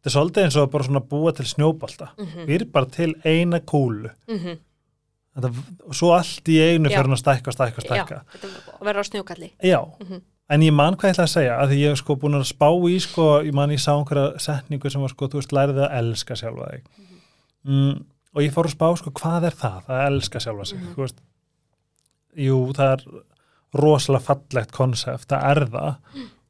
[0.00, 2.46] þetta er svolítið eins og bara svona búa til snjóbalta Mhm.
[2.48, 4.10] við erum bara til eina kúlu.
[4.28, 4.58] Mm
[5.34, 5.48] þetta,
[5.88, 8.18] og svo allt í einu fyrir hann að stækka og stækka og já stækka.
[8.38, 9.50] þetta verður á snjókalli.
[9.66, 10.20] Já, Mhm.
[10.50, 12.68] En ég man hvað ég ætla að segja að ég hef sko búin að spá
[12.90, 15.94] í sko, ég man ég sá einhverja setningu sem var sko, þú veist, lærið að
[16.00, 16.82] elska sjálfa þig.
[17.64, 18.04] Mm,
[18.34, 20.94] og ég fór að spá sko, hvað er það, að elska sjálfa sig Mhm.
[20.94, 21.22] þú veist?
[22.36, 23.04] Jú, það er
[23.74, 25.96] rosalega fallegt konsept, það er það.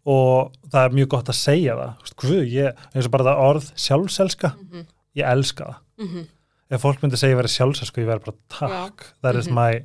[0.07, 3.25] Og það er mjög gott að segja það Þú veist, Guð, ég, eins og bara
[3.25, 5.77] það orð sjálfselska, mm ég elska það.
[6.01, 6.27] -hmm.
[6.71, 9.55] ef fólk myndi segja ég verið sjálfselsku, ég verið bara takk that is Mhm.
[9.55, 9.85] my,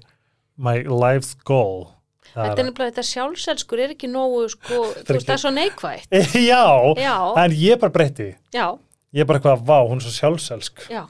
[0.57, 1.91] my life's goal
[2.33, 6.09] Þetta er nefnilega, þetta sjálfselskur er ekki nógu, sko, þú veist, það er svo neikvægt.
[6.51, 6.63] já,
[6.99, 8.67] Já, en ég bara breytti já,
[9.13, 10.85] ég bara eitthvað, vá, hún er svo sjálfselsk.
[10.93, 11.03] Já,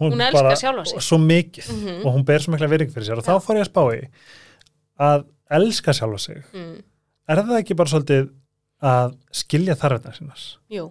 [0.00, 1.02] Hún elskar sjálfa sig.
[1.04, 2.06] svo mikið Mhm.
[2.06, 3.18] og hún ber svo mikla virðing fyrir sér.
[3.20, 4.08] Og þá fór ég að spá í
[5.00, 6.44] að elska sjálfa sig.
[6.54, 6.78] Mm,
[7.28, 8.30] er það ekki bara svolítið
[8.80, 10.86] að skilja þarfirnar sínas jú.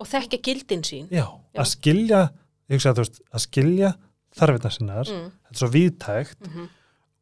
[0.00, 1.06] Og þekkja gildin sín.
[1.08, 1.22] já,
[1.54, 1.60] Já.
[1.62, 2.22] að skilja
[2.68, 3.92] ég hugsa að þú veist, að skilja
[4.34, 5.06] þarfirnar sínar.
[5.14, 6.48] Mm, þetta er svo víðtækt.
[6.50, 6.68] Mm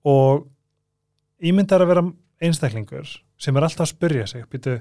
[0.05, 0.47] og
[1.43, 2.05] ímyndar að vera
[2.43, 3.09] einstaklingur
[3.43, 4.77] sem er alltaf að spyrja sig býtu,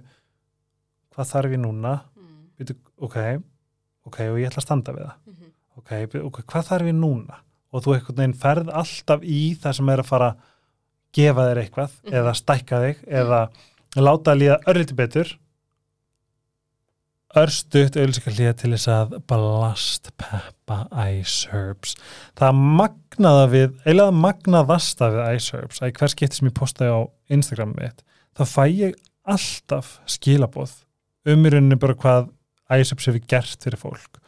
[1.15, 1.93] hvað þarf ég núna?
[2.17, 3.17] Mm, býtu, ok,
[4.09, 5.17] ok, og ég ætla að standa við það.
[5.31, 7.41] Mhm, ok, býtu, ok, hvað þarf ég núna?
[7.71, 10.47] Og þú einhvern veginn ferð alltaf í það sem er að fara að
[11.15, 12.13] gefa þér eitthvað Mhm.
[12.19, 13.39] eða stækka þig eða
[13.97, 15.37] láta að líða örlítið betur
[17.39, 21.95] örstutt auðvitað líða til þess að blast peppa ice herbs.
[22.39, 27.01] Það magnaða við eiginlega magnaðasta við ice herbs að hver skipti sem ég postaði á
[27.31, 28.03] Instagram mitt
[28.37, 28.99] þá fæ ég
[29.31, 30.75] alltaf skilaboð
[31.31, 32.31] um í rauninni bara hvað
[32.77, 34.21] ice herbs hefur gert fyrir fólk.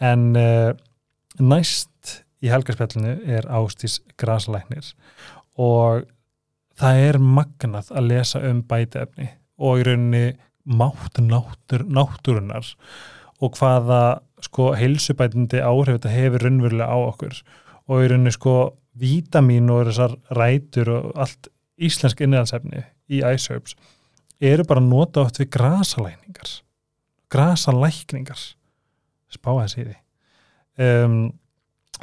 [0.00, 0.72] En uh,
[1.40, 4.92] næst í helgarspjallinu er Ástís Graslæknir
[5.58, 6.06] og
[6.78, 10.26] það er magnað að lesa um bætefni og í rauninni
[10.68, 12.66] mátt náttúr, náttúrunar
[13.40, 17.40] og hvaða sko heilsubætindi áhrif þetta hefur raunverulega á okkur.
[17.88, 18.56] Og í rauninni sko
[18.98, 23.76] vítamín og þessar rætur og allt íslensk innræðansefni í ice herbs
[24.38, 26.50] eru bara nota oft við grasalækningar.
[27.32, 28.42] Grasalækningar.
[29.32, 29.96] Spá þess í því.
[30.78, 31.18] Um,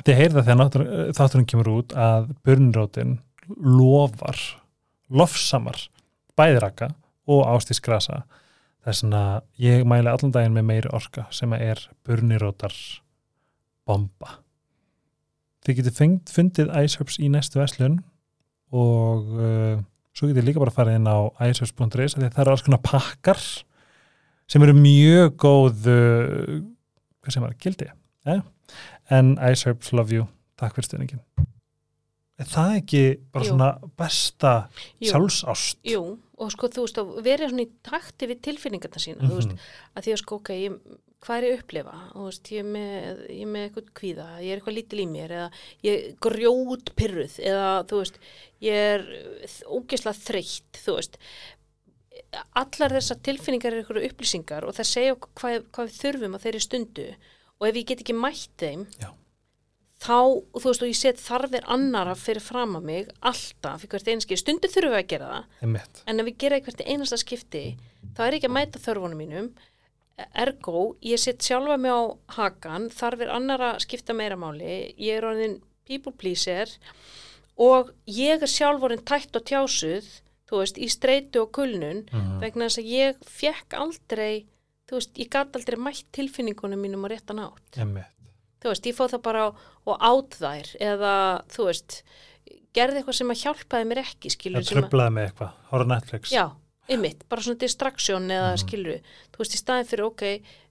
[0.04, 4.40] þið heyrða þegar þátturinn kemur út að burnrótin lofar
[5.14, 5.78] lofsamar
[6.36, 6.92] bæðiraka
[7.30, 7.80] og ástís
[8.86, 12.74] grasa þess að ég mæli allan daginn með meiri orka sem að er burnirótar
[13.86, 14.40] bomba.
[15.66, 18.04] Þið getið fengt, fundið iceherbs í næstu veslun
[18.72, 19.82] og uh,
[20.14, 23.42] svo getið líka bara farið inn á að það eru alls konar pakkar
[24.48, 26.62] sem eru mjög góð uh,
[27.22, 27.90] hvað sem var, gildi
[28.30, 28.42] eh?
[29.10, 30.30] en iceherbs love you.
[30.56, 31.35] Takk fyrir stundingin
[32.40, 33.50] er það ekki bara Jú.
[33.54, 34.54] svona besta
[35.00, 35.10] Jú.
[35.12, 36.04] sjálfsást Jú,
[36.38, 39.60] og sko, þú veist, að vera svona í takti við tilfinningarna sína, þú veist, Mhm.
[39.96, 40.80] að því að sko, ok, ég,
[41.22, 41.96] hvað er ég að upplifa?
[42.14, 45.08] Þú veist, ég er með, ég er með eitthvað kvíða, ég er eitthvað lítil í
[45.08, 45.52] mér, eða
[45.84, 48.20] ég er grjót pyrruð, eða þú veist,
[48.62, 49.02] ég er
[49.66, 51.18] ógeðslega þreytt, þú veist,
[52.56, 56.62] allar þessar tilfinningar eru eitthvað upplýsingar og það segja hvað, hvað við þurfum á þeirri
[56.64, 57.06] stundu
[57.62, 59.10] og ef ég get ekki mætt þeim, Já.
[60.06, 60.18] Þá,
[60.54, 64.38] þú veist, og ég set þarfir annara fyrir fram að mig, alltaf, fyrir hvert einski,
[64.38, 66.04] stundu þurfum við að gera það, Einmitt.
[66.08, 67.64] en ef við gera eitthvað einasta skipti
[68.16, 69.50] þá er ekki að mæta þörfunum mínum
[70.36, 72.02] ergo, ég set sjálfa mig á
[72.38, 76.72] hakan, þarfir annara skipta meira máli, ég er orðin people pleaser
[77.60, 80.08] og ég er sjálf orðin tætt og tjásuð
[80.50, 82.40] þú veist, í streitu og kulnun Mhm.
[82.42, 84.46] vegna þess að ég fekk aldrei
[84.88, 88.06] þú veist, ég gat aldrei mætt tilfinningunum mínum á réttan átt Einmitt.
[88.66, 89.46] Þú veist, ég fóð það bara
[89.86, 91.14] og át þær eða,
[91.54, 92.00] þú veist
[92.76, 96.34] gerði eitthvað sem að hjálpaði mér ekki skilur það tröflaði með eitthvað, horfa á Netflix
[96.34, 96.46] já,
[96.90, 98.62] einmitt, bara svona distraction eða Mhm.
[98.66, 99.00] skilur
[99.32, 100.24] þú veist, í staðin fyrir, ok,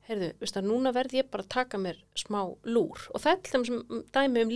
[0.08, 3.40] heyrðu, veist að núna verð ég bara að taka mér smá lúr og það er
[3.54, 4.50] dæmis um- dæmi um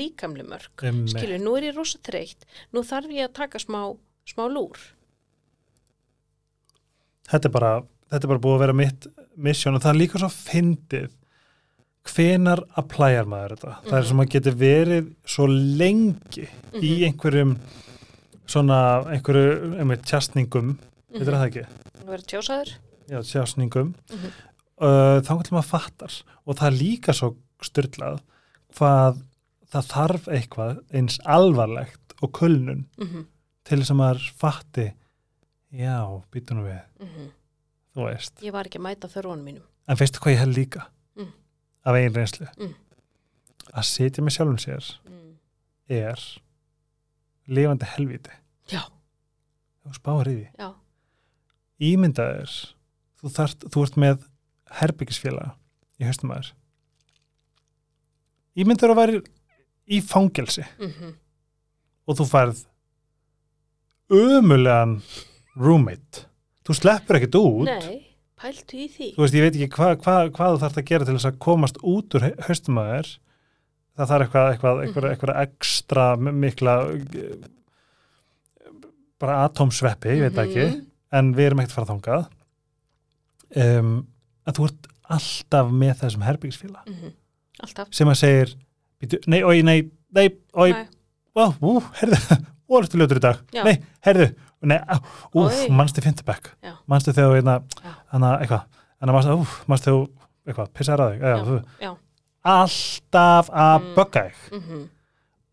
[0.83, 1.15] Einmitt.
[1.15, 4.77] skilur, nú er ég rosa þreytt nú þarf ég að taka smá, smá lúr
[7.29, 7.73] þetta er bara,
[8.11, 11.11] þetta er bara búið að vera mitt mission og það er líka svo fyndið
[12.09, 13.75] hvenar að plæjar maður þetta?
[13.87, 16.49] Það er sem að geti verið svo lengi
[16.81, 17.55] í einhverjum
[18.49, 18.81] svona
[19.13, 20.79] einhverju einmitt tjastningum, mm
[21.13, 21.25] -hmm.
[21.29, 21.65] það ekki?
[22.01, 22.75] Að vera tjósaður.
[23.09, 24.33] Já, tjastningum Mhm.
[24.81, 26.23] uh, þá hvernig maður fattar.
[26.47, 28.21] Og það er líka svo styrlað
[28.75, 29.23] hvað
[29.73, 33.27] það þarf eitthvað eins alvarlegt og kulnun mm
[33.69, 34.87] til þess að maður fatti
[35.77, 36.81] já, býtu nú við.
[37.01, 37.29] -hmm.
[37.95, 38.41] þú veist.
[38.43, 39.63] Ég var ekki að mæta þörfunum mínum.
[39.89, 40.87] En veistu hvað ég held líka?
[41.17, 41.33] Mm.
[41.89, 42.49] Af einn reynslu?
[42.59, 42.75] Mm.
[43.73, 45.31] Að sitja með sjálfum sér mm.
[45.99, 46.25] er
[47.49, 48.35] lifandi helviti.
[48.69, 48.83] já,
[49.97, 50.49] spáir í því.
[50.59, 50.69] já,
[51.89, 52.55] Ímyndaðir,
[53.21, 54.27] þú, þart, þú ert með
[54.81, 55.55] herbyggisfélaga
[55.99, 56.53] í höstum aður.
[58.59, 59.21] Ímyndaður að væri
[59.89, 61.17] í fangelsi mm
[62.09, 62.61] og þú færð
[64.09, 64.95] umulegan
[65.59, 66.25] roommate.
[66.65, 67.69] Þú sleppur ekkert út.
[67.69, 67.99] nei,
[68.39, 71.05] pæltu í því þú veist, ég veit ekki hva, hva, hvað þú þarf að gera
[71.09, 73.13] til þess að komast út úr þér
[73.99, 75.11] það þarf eitthvað, eitthvað, eitthvað, Mhm.
[75.13, 76.75] eitthvað ekstra mikla
[79.19, 80.85] bara atómsveppi, ég veit ekki Mhm.
[81.13, 82.29] en við erum ekkert að fara þangað
[83.57, 84.07] um,
[84.47, 87.13] að þú ert alltaf með þessum herbyggisfíla Mhm.
[87.65, 88.55] alltaf sem að segir
[89.27, 90.73] nei, oi, nei, nei, oi
[91.37, 92.17] ó, ú, herðu,
[92.69, 93.65] ó, ertu ljótur í dag Já.
[93.65, 94.79] nei, herðu, nei,
[95.35, 95.69] úf,
[96.03, 96.73] fintibæk Já.
[96.87, 97.63] manstu þegar hérna,
[98.13, 98.65] hana, eitthvað
[99.01, 101.97] hana, úf, manstu þegar þú, eitthvað, pissar að þig?
[102.49, 103.95] Alltaf að Mm.
[103.95, 104.35] bögga þig.
[104.53, 104.89] Mm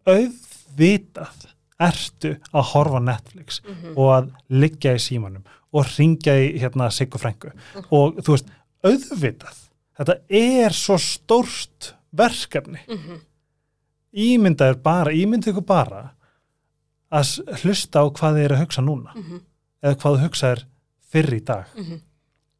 [0.05, 1.45] auðvitað
[1.81, 3.97] ertu að horfa Netflix -hmm.
[3.97, 5.43] og að liggja í símanum
[5.73, 7.51] og ringja í hérna Siggu Frængu
[7.91, 8.45] og þú veist,
[8.83, 9.55] auðvitað
[9.97, 12.79] þetta er svo stórt verkefni.
[12.87, 13.19] Mhm.
[14.15, 16.14] ímynda er bara, ímynda ykkur bara
[17.15, 19.39] að hlusta á hvað þið eru að hugsa núna Mhm.
[19.83, 20.65] eða hvað þú hugsa er
[21.11, 22.01] fyrr í dag Mhm.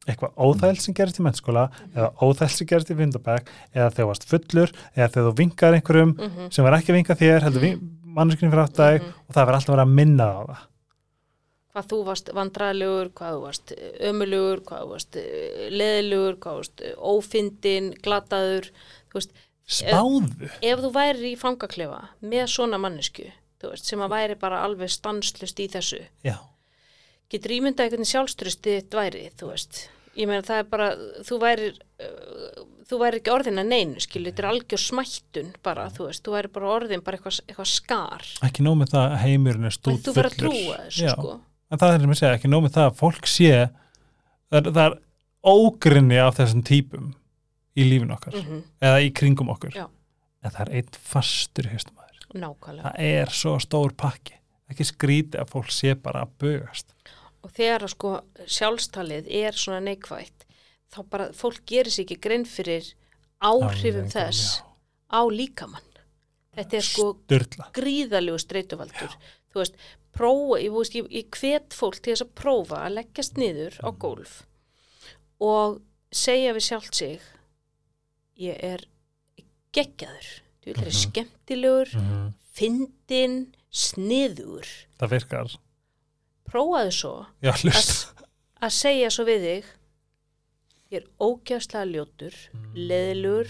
[0.06, 4.06] eitthvað óþægild sem gerist í mennskóla eða óþægild sem gerist í vindabæk eða þegar þú
[4.12, 6.50] varst fullur eða þegar þú vinkar einhverjum Mhm.
[6.52, 7.80] sem var ekki að vinka þér heldur
[8.16, 9.12] manneskinu fyrir átt dag Mhm.
[9.28, 10.58] og það verður alltaf að vera að minna á það
[11.76, 15.16] hvað þú varst vandræðilegur, hvað þú varst ömulugur, hvað þú varst
[15.76, 18.70] leðilegur, hvað þú varst ófindin, glataður,
[19.12, 19.32] veist,
[19.68, 23.26] spáðu ef þú væri í fangaklefa með svona mannesku,
[23.72, 26.36] veist, sem að væri bara alveg stanslust í þessu, já,
[27.32, 29.82] getur ímyndað einhvern sjálfströsti þitt væri, þú veist,
[30.16, 30.88] ég meina það er bara,
[31.26, 31.70] þú væri,
[32.06, 36.22] uh, þú væri ekki orðin að neinu, skilu, þetta er algjör smættun bara, þú veist,
[36.26, 39.74] þú væri bara orðin bara eitthvað, eitthvað skar, ekki nóg með það að heimurinn er
[39.74, 41.12] stúð þú verður að trúa þessu, Já.
[41.16, 41.34] sko.
[41.70, 43.50] en það er sem ég segja, ekki nóg með það að fólk sé
[44.46, 44.98] það er, það er
[45.46, 47.10] ógrinni af þessum típum
[47.76, 49.74] í lífin okkar Mm eða í kringum okkur.
[49.76, 49.86] Já.
[50.46, 52.05] en það er einn fastur í haustum aður
[52.42, 52.90] Nákvæmlega.
[52.90, 54.36] það er svo stór pakki.
[54.70, 56.96] Ekki skríti að fólk sé bara að bögast
[57.46, 58.12] og þegar sko
[58.50, 60.46] sjálfstalið er svona neikvætt
[60.92, 62.88] þá bara fólk gerir sér ekki grein fyrir
[63.44, 64.64] áhrifum þess já.
[65.14, 65.92] á líkamann.
[66.56, 67.68] Þetta er sko Sturla.
[67.76, 69.16] gríðalegu streituvaldur.
[69.52, 69.74] Þú veist,
[70.16, 73.88] prófa, ég, veist, ég, ég hvet fólk til þess að prófa að leggjast niður á
[73.92, 74.38] gólf
[75.42, 75.82] og
[76.16, 77.26] segja við sjálft sig
[78.40, 78.86] ég er
[79.76, 80.30] geggjaður
[80.66, 81.00] þú vil er Mhm.
[81.04, 82.34] skemmtilegur mm.
[82.56, 83.36] fyndin,
[83.70, 84.66] sniður
[84.98, 85.56] það virkar.
[86.50, 87.26] Prófaðu svo.
[87.42, 87.52] Já,
[88.62, 89.64] að segja svo við þig
[90.92, 92.34] ég er ógæðslega ljótur
[92.74, 93.48] leðilegur,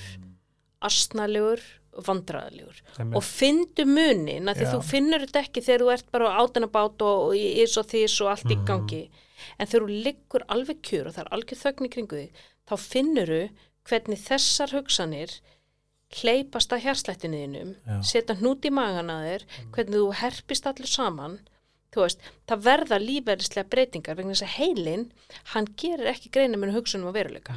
[0.86, 1.60] astnalegur
[2.06, 2.80] vandræðalegur.
[3.16, 7.04] Og fyndu munin að því þú finnur þetta ekki þegar þú ert bara á átunabát
[7.06, 8.66] og ís og þís og allt í Mhm.
[8.68, 9.10] gangi.
[9.58, 12.30] En þegar þú liggur alveg kjur og það er algjör þögn í kringu þig
[12.68, 13.50] þá finnur þú
[13.88, 15.40] hvernig þessar hugsanir
[16.14, 16.84] hleypast að
[17.86, 17.98] Já.
[18.07, 21.38] setja hnút í magan að þér hvernig þú herpist allir saman
[21.96, 25.07] veist, það verða lífverðislega breytingar vegna þess að heilin
[25.54, 27.57] hann gerir ekki greina með hugsunum og veruleika.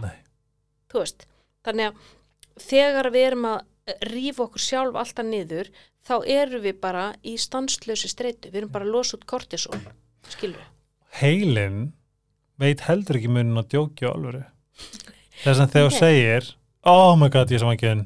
[0.94, 1.28] Veist,
[1.68, 5.74] þannig að þegar við erum að rífa okkur sjálf alltaf niður
[6.08, 9.76] þá erum við bara í stanslösi streitu, við erum bara að losa út kortisol
[10.32, 10.64] skilur
[11.18, 11.90] heilin
[12.60, 14.44] veit heldur ekki munin að djóki og alvöru.
[15.44, 16.50] Þess að þegar þú segir
[16.90, 18.06] oh my god, ég er saman Já.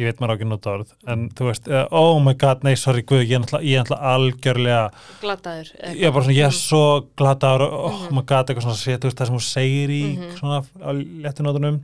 [0.00, 2.74] Ég veit maður á ekki nota orð en þú veist, eh, oh my god, nei,
[2.80, 4.90] sorry guð, ég er náttúrulega, algjörlega
[5.20, 6.84] glataður ég er bara svona, ég er svo
[7.20, 8.14] glataður oh Mhm.
[8.16, 10.36] my god, eitthvað svona sé, þú veist, það sem hún segir í Mhm.
[10.38, 11.80] svona á léttunótunum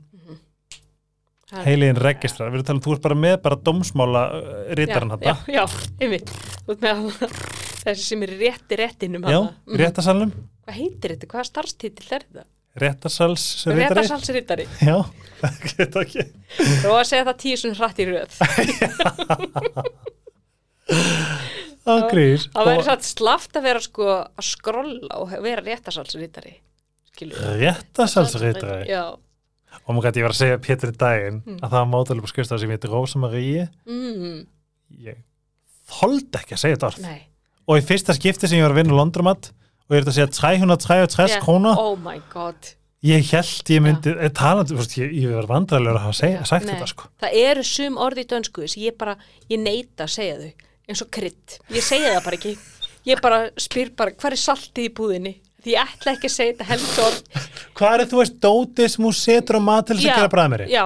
[1.49, 4.23] Það- heiliðin registrar, við erum talað um, þú ert bara með bara dómsmála
[4.77, 5.65] rítaran já, þetta já, já,
[6.05, 6.29] einmitt
[6.67, 7.47] Þú ert með að-
[7.89, 9.39] þessi sem er rétti réttinum já.
[9.41, 9.79] Mhm.
[9.81, 10.33] réttasalnum
[10.69, 12.45] hvað heitir þetta, hvað starfstítill er þetta?
[12.79, 13.81] Réttarsalsritari.
[13.81, 14.67] Réttarsalsritari.
[14.85, 14.99] Já,
[15.79, 16.25] geta ekki.
[16.87, 18.31] Og að segja það tíu svona hratt í röð.
[21.89, 26.53] Það grís það væri satt slaft að vera sko að skrolla og vera réttarsalsritari
[27.09, 28.83] skilur Réttarsalsritari?
[28.91, 29.05] Já,
[29.85, 31.59] Og maður gæti ég var að segja Pétur í daginn Mm.
[31.63, 34.39] að það var mótalega på skrifstað sem heitir Rósa Marie mm,
[35.09, 35.17] Ég
[35.89, 37.01] þoldi ekki að segja þetta orð.
[37.05, 37.21] Nei.
[37.69, 39.51] Og í fyrsta skipti sem ég var að vinna í Londrumat
[39.89, 41.73] og ég er að segja 333 Já, króna.
[41.81, 42.75] Oh my god.
[43.07, 46.75] Ég held ég myndi, eh, talandi, ég, ég var vandræðilegur að hafa segja, sagt Nei.
[46.75, 47.11] þetta sko.
[47.23, 49.15] Það eru sum orði í dönsku sem ég bara,
[49.49, 50.51] ég neita að segja þau
[50.89, 52.55] eins og krydd, ég segja það bara ekki.
[53.09, 55.35] Ég bara spyr bara, hvað er saltið í búðinni?
[55.63, 57.47] Því ég ætla ekki að segja þetta helst orð.
[57.79, 60.69] Hvað er þú veist dótið sem hún setur á mat til þess að gera bræðmeri?
[60.73, 60.85] já,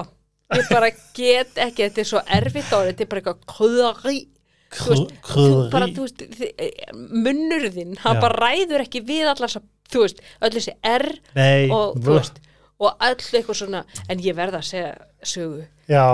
[0.52, 3.48] ég bara get ekki þetta er svo erfitt orð, þetta er bara eitthvað
[6.32, 9.52] þi- munnurðinn, hann bara ræður ekki við allar
[9.92, 11.06] þú veist, öll þessi R
[11.36, 12.38] Nei, og, veist,
[12.82, 14.92] og öll eitthvað svona, en ég verða að segja
[15.32, 15.66] sögu.
[15.90, 16.04] Já,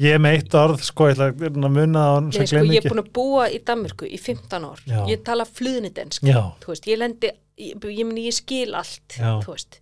[0.00, 2.88] ég er með eitt orð sko, ég ætla að munna hann Nei, sko, ég er
[2.90, 5.00] búin að búa í Danmörku í 15 ár, Já.
[5.10, 9.38] ég tala fluðnidensk, ég lendi, ég, ég, meni, ég skil allt, Já.
[9.44, 9.80] þú veist.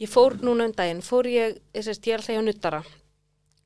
[0.00, 2.80] Ég fór núna um daginn, fór ég, ég, er alltaf hjá nuttara,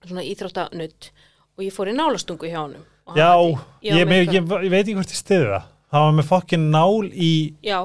[0.05, 1.12] svona íþróttanutt,
[1.55, 2.80] og ég fór í nálastungu hjá hann
[3.12, 5.70] já ég, ég, eitthvað- ég, ég veit ekki hvort ég stiði það.
[5.94, 7.32] Það var með fokkin nál í
[7.62, 7.76] Já,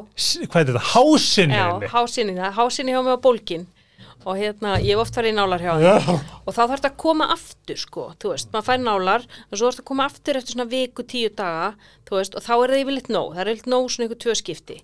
[0.50, 3.68] hvað er þetta, hásinu Já, hásinni, það, hásinni hjá mig á bólkin.
[4.26, 6.98] Og hérna, ég hef oft farið í nálar hjá Já, og þá þarf þetta að
[7.04, 10.40] koma aftur sko, þú veist, maður fær nálar og svo þarf þetta að koma aftur
[10.42, 11.70] eftir svona viku, tíu daga
[12.10, 13.30] þú veist, og þá er það yfirleitt nóg.
[13.38, 14.82] Það er yfirleitt nóg svona ykkur tvö skipti.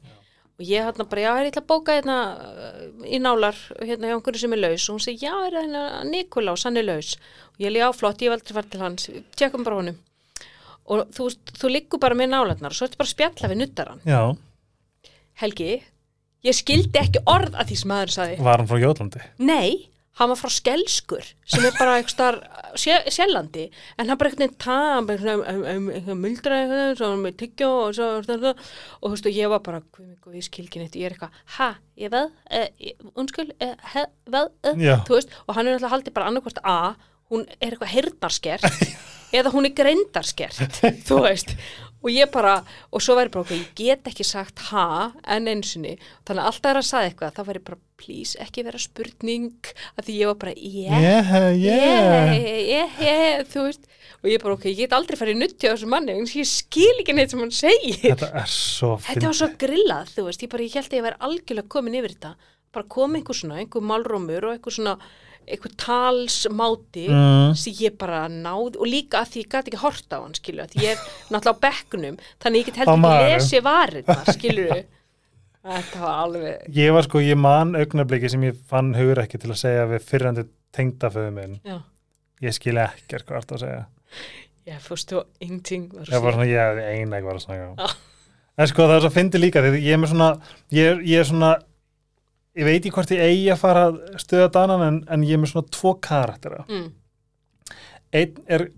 [0.56, 4.08] Og ég hérna bara, já, er ég ætla að bóka hérna uh, í nálar, hérna
[4.08, 4.86] hjá einhverju sem er laus?
[4.88, 5.84] Og hún segi, já, er það hérna
[6.14, 7.18] Nikolás, hann er laus.
[7.58, 9.10] Og ég líka á flott, ég hef aldrei farið til hans.
[9.36, 9.98] Tjekkum bara honum
[10.86, 14.04] og þú, þú liggur bara með nálarnar og svo ertu bara að spjalla við nuttaran
[14.06, 14.22] já,
[15.42, 15.74] Helgi,
[16.46, 18.40] ég skildi ekki orð að því sem maður sagði.
[18.46, 19.24] var hann frá Jótlandi?
[19.44, 22.78] Nei, hann var frá skelskur sem er bara eitthvað starf
[23.12, 23.66] sjælandi,
[24.00, 24.70] en hann bara eitthvað
[25.12, 29.82] eitthvað muldra eitthvað, með tyggjó og þú veist og ég var bara,
[30.36, 31.70] ég skilkin þetta, ég er eitthvað, ha,
[32.00, 34.06] ég veð, eh, eh, he,
[34.38, 36.96] veð, eh, þú veist, og hann er alltaf haldið bara annarkvort A,
[37.34, 38.70] hún er eitthvað heyrnarskert
[39.36, 41.56] eða hún er greindarskert, þú veist.
[42.06, 42.60] Og ég bara,
[42.94, 45.96] og svo væri bara okkur, ég get ekki sagt ha en einsinni,
[46.28, 50.06] þannig að alltaf er að sagði eitthvað, þá væri bara, please, ekki vera spurning, að
[50.06, 51.32] því ég var bara, yeah,
[51.66, 53.02] Yeah, yeah.
[53.02, 53.90] yeah, þú veist,
[54.22, 57.18] og ég bara, ok, ég get aldrei farið nutti á þessu manni, ég skil ekki
[57.18, 57.98] neitt sem hann segir.
[58.06, 61.08] Þetta er svo Þetta var svo grillað, þú veist, ég bara, ég held að ég
[61.10, 62.36] væri algjörlega komin yfir þetta,
[62.76, 65.00] bara kom einhver svona, einhver málrómur og einhver svona,
[65.48, 67.56] einhver talsmáti Mm.
[67.56, 70.66] sem ég bara náð og líka að því ég gæti ekki hort á hann, skilur,
[70.66, 73.34] að ég er náttúrulega á bekknum, þannig ég get Á heldur ekki maganum.
[73.36, 74.84] lesið varirna, skilur
[75.66, 79.50] Þetta var alveg, Ég var sko, ég man augnabliki sem ég fann hugur ekki til
[79.50, 80.44] að segja við fyrrandi
[80.78, 81.80] tengdaföðu minn já,
[82.46, 83.86] Ég skil ekkert hvað það að segja
[84.66, 87.96] ég fórst þú ingenting var Ég var svona, ég eina ekki var að snakka Já.
[88.58, 90.30] En sko það er svo fyndi líka því ég er svona
[90.72, 91.50] ég, er- ég er svona
[92.56, 95.42] ég veit ekki hvort ég eigi að fara að stöða danan en, en ég er
[95.44, 96.88] með svona tvo karaktera mm,
[98.16, 98.70] einn er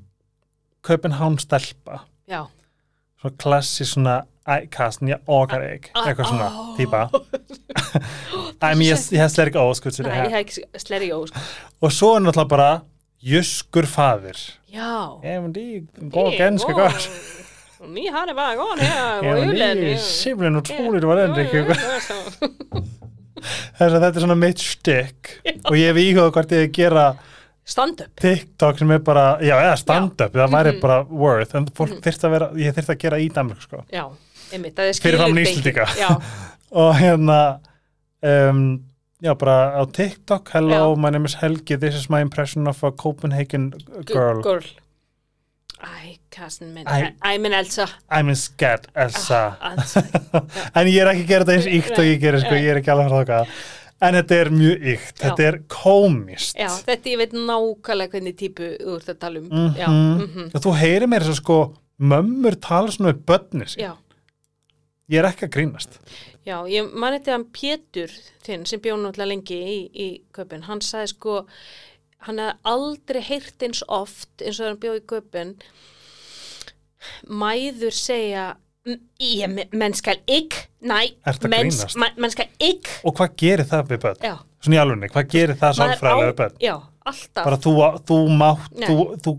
[0.87, 2.05] Köpenhán stelpa.
[2.31, 2.45] Já,
[3.19, 6.69] svona klassi svona ækastn, ég eig Ah, eitthvað svona ah.
[6.77, 7.01] típa.
[8.57, 9.59] Ég hef ekki
[10.07, 11.43] ég hef ekki sleri jó, sko.
[11.81, 12.69] og svo er náttúrulega bara
[13.21, 14.37] Jøskur faðir.
[14.71, 15.19] Já.
[15.23, 17.09] Även det går ganska gott.
[17.79, 19.77] Och ni hade bara gått här Ja, och men det julen.
[19.77, 19.97] är ju
[23.37, 25.31] Þess að þetta er svona mitt stykk
[25.65, 27.07] og ég hef íhugað hvort ég gera
[27.67, 28.13] Stand-up.
[28.15, 30.79] TikTok sem er bara, já, eða stand-up, það væri Mhm.
[30.81, 33.81] bara worth, en fólk þyrst að vera, ég þyrst að gera í Danmark, sko.
[33.91, 34.05] Já,
[34.53, 34.75] einmitt.
[34.77, 35.85] Það er Fyrir skilur Íslendinga.
[35.99, 36.21] Já,
[36.71, 37.59] Og hérna,
[38.23, 38.83] um,
[39.23, 40.97] já, bara á TikTok, hello, Já.
[40.97, 43.71] my name is Helgi, this is my impression of a Copenhagen
[44.05, 44.41] girl.
[44.41, 44.63] girl.
[45.83, 46.85] Æ, Karsten, minn.
[46.85, 47.11] Æ.
[47.17, 47.87] Æ, minn Elsa.
[48.13, 49.41] I'm scared, Elsa.
[49.59, 49.73] Ah,
[50.77, 52.81] en ég er ekki að gera þetta eins ykt og ég gerir, sko, ég er
[52.81, 53.41] ekki alveg að þáka.
[54.07, 56.57] En þetta er mjög ykt, þetta er komist.
[56.61, 59.47] Já, þetta ég veit nákvæmlega hvernig típu þú ert að tala um.
[59.49, 59.79] Mhm.
[59.81, 60.51] Já, mhm.
[60.53, 61.57] Og þú heyrir mér þess að sko
[62.13, 63.81] mömmur tala svona við börni sín.
[63.87, 63.95] Já,
[65.07, 65.93] Ég er ekki að grínast.
[66.45, 68.11] já, ég man eitthvað hann Pétur
[68.43, 71.35] þinn sem bjó náttúrulega lengi í, í köpun, hann sagði sko
[72.27, 75.53] hann hefði aldrei heyrt eins oft eins og hann bjó í köpun
[77.29, 78.55] mæður segja
[78.87, 81.97] "M- ég, men- menn skal ikke nei, Ertu að menn, grínast?
[81.99, 84.21] menn, menn skal ikke Og hvað gerir það við börn?
[84.23, 86.55] já, Svona í alvegni, hvað gerir það sálfræðilega við börn?
[86.63, 86.75] já,
[87.05, 87.73] alltaf Bara þú,
[88.07, 88.87] þú mátt, Nei.
[88.87, 88.95] þú,
[89.25, 89.33] þú,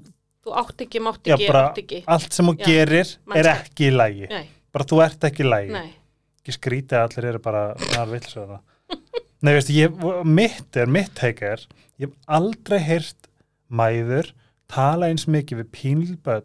[0.44, 2.64] þú átt ekki, mátt já ekki, bara átt ekki allt sem þú Já.
[2.66, 4.28] gerir Man er ekki í lægi.
[4.28, 5.72] nei, Bara þú ert ekki í lægi.
[5.72, 5.94] nei,
[6.42, 8.60] ekki skrítið að allir eru bara þar vilsöða
[9.42, 11.64] Nei, veist, ég, mitt er, mitt teik er
[11.98, 13.28] ég hef aldrei heyrt
[13.70, 14.32] mæður
[14.68, 16.44] tala eins mikið við pínlböð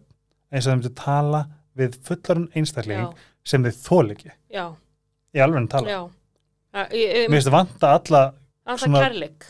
[0.53, 1.43] eins og þeim til tala
[1.77, 4.31] við fullarinn einstakling já, sem þið þól ekki.
[4.53, 4.65] Já,
[5.33, 5.87] í alveg tala.
[6.93, 7.49] ég- ég- Mér finnst
[7.81, 9.47] það alla að það svona- kærleik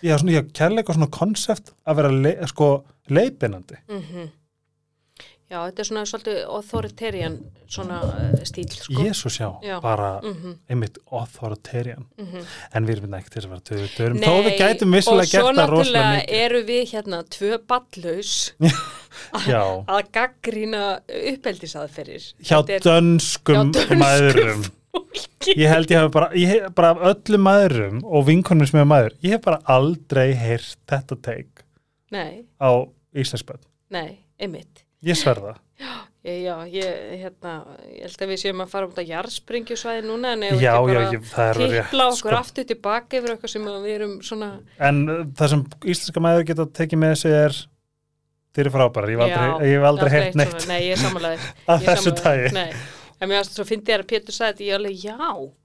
[0.53, 2.69] kærleik og svona konsept að vera le, sko,
[3.09, 3.77] leiðbeinandi.
[3.89, 4.29] mm
[5.51, 7.37] já, þetta er svona svolítið authoritarian
[7.73, 8.93] svona uh, stíl sko.
[9.01, 9.77] Jésús já, Já.
[9.81, 12.05] bara mm einmitt authoritarian.
[12.17, 12.45] -hmm.
[12.73, 14.17] En við erum ekki til að vera töður dörum.
[14.17, 16.45] Þó við gætum vissulega og svo gert það rosalega náttúrulega mikið.
[16.45, 18.53] eru við hérna tvö ballaus
[19.95, 20.83] að gaggrýna
[21.33, 24.63] uppeldisaðferðir hjá dönskum, dönskum maðurum.
[25.57, 29.15] Ég held ég hef bara, ég hef bara öllum maðurum og vinkonum sem er maður,
[29.25, 31.63] ég hef bara aldrei heyrt þetta teik
[32.13, 32.71] nei, á
[33.17, 33.61] Íslandsbönn.
[33.89, 35.55] nei, einmitt Ég sverða.
[36.23, 37.53] ég, já, ég, hérna,
[37.91, 40.93] ég held að við séum að fara um þetta jarðspringjusvæði núna en ef Já, ekki
[40.93, 42.37] já, bara ég, tippla okkur sko.
[42.39, 44.49] aftur tilbaka yfir eitthvað sem að við erum svona
[44.79, 47.57] En uh, það sem íslenska maður geta tekið með þessu er
[48.53, 51.01] þeir eru frábærar, ég hef aldrei, Já, ég aldrei já, heyrt svona- neitt nei, ég
[51.03, 52.53] samanlega af þessu tægi.
[52.55, 52.69] nei,
[53.19, 55.17] en mér fyndi þér að Pétur sagði þetta ég alveg, já,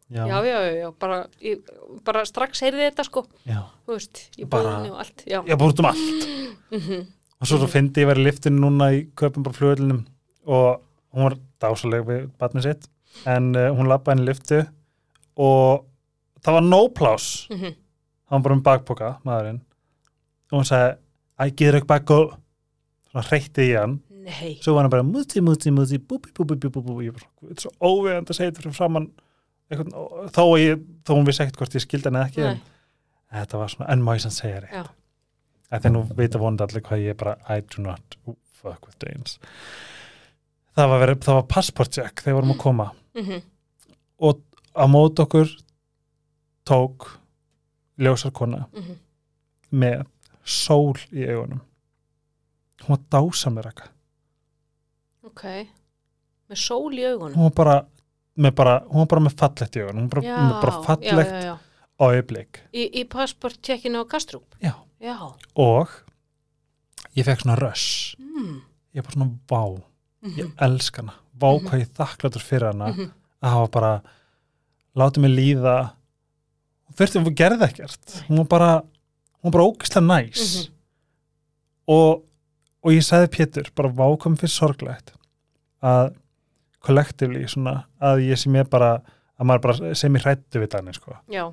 [0.09, 1.71] já, Já, já, já, já bara, ég,
[2.03, 3.61] bara strax heyrði þetta sko já.
[3.87, 6.29] þú veist, ég búið og allt já, Ég búið um allt.
[6.73, 7.07] mm
[7.39, 10.01] Og svo, svo fyndi ég verið í liftinu núna í köpum bara flugöllinum
[10.49, 10.81] og
[11.15, 12.89] hún var dásaleg við barnið sitt
[13.29, 14.59] en uh, hún lappaði inn í liftu
[15.39, 15.85] og
[16.43, 17.47] það var no pláss.
[17.53, 17.77] Mhm.
[18.29, 19.63] Hann var bara um bakpoka, maðurinn.
[20.53, 20.99] Og hún sagði,
[21.41, 22.35] I get a back og
[23.09, 24.01] svona hreytti í hann.
[24.11, 27.23] nei, Svo var hann bara, múti, múti, múti, búbi, búbi, búbi, búbi.
[27.41, 29.07] Þetta er svo óvegand að segja þetta fyrir framann
[29.71, 29.95] einhvern,
[30.35, 32.45] þó, að ég, þó hún vissi ekkert hvort ég skildi hann eða ekki.
[33.29, 34.85] En þetta var svona, en má ég sann segja Já.
[35.71, 35.83] Rétt.
[35.83, 38.19] Þegar nú vita vonandi allir hvað ég bara, I do not
[38.59, 39.39] fuck with Danes.
[40.79, 42.89] Það var, verið, það var passport check þegar við vorum að koma
[43.19, 43.43] mhm,
[44.23, 44.43] og
[44.79, 45.51] á mót okkur
[46.69, 47.11] tók
[47.99, 48.97] ljósarkona mhm
[49.75, 50.05] með
[50.49, 51.61] sól í augunum.
[52.85, 53.89] Hún var dásamlega raka.
[55.29, 55.45] ok
[56.49, 57.79] með sól í augunum Hún var bara
[58.39, 60.07] með, bara, hún var bara með fallegt í augunum.
[60.07, 61.57] Hún var bara, já, með bara fallegt já, já.
[61.99, 62.61] auðblik.
[62.73, 64.73] í, í passportcheckinu á Kastrup Já.
[65.01, 65.17] Já,
[65.57, 65.89] Og
[67.17, 68.15] ég fekk svona röss.
[68.19, 68.61] mm.
[68.95, 69.83] Ég var bara svona, vá,
[70.23, 71.15] mhm, ég elska hana.
[71.39, 71.67] Vá Mhm.
[71.69, 72.93] hvað ég þakkláttur fyrir hana.
[72.93, 73.11] mhm,
[73.43, 74.03] að hafa bara
[74.97, 75.93] látið mig líða
[76.97, 78.83] þurfti hún gerði ekkert hún var bara,
[79.43, 80.73] hún var bara ógæslega næs Mhm.
[81.89, 82.25] og,
[82.83, 85.13] og ég sagði Pétur bara vákom fyrir sorglegt
[85.83, 86.17] að
[86.83, 89.03] kollektivli svona að ég sem ég bara
[89.39, 91.53] að maður bara sem ég hrættu við þannig sko já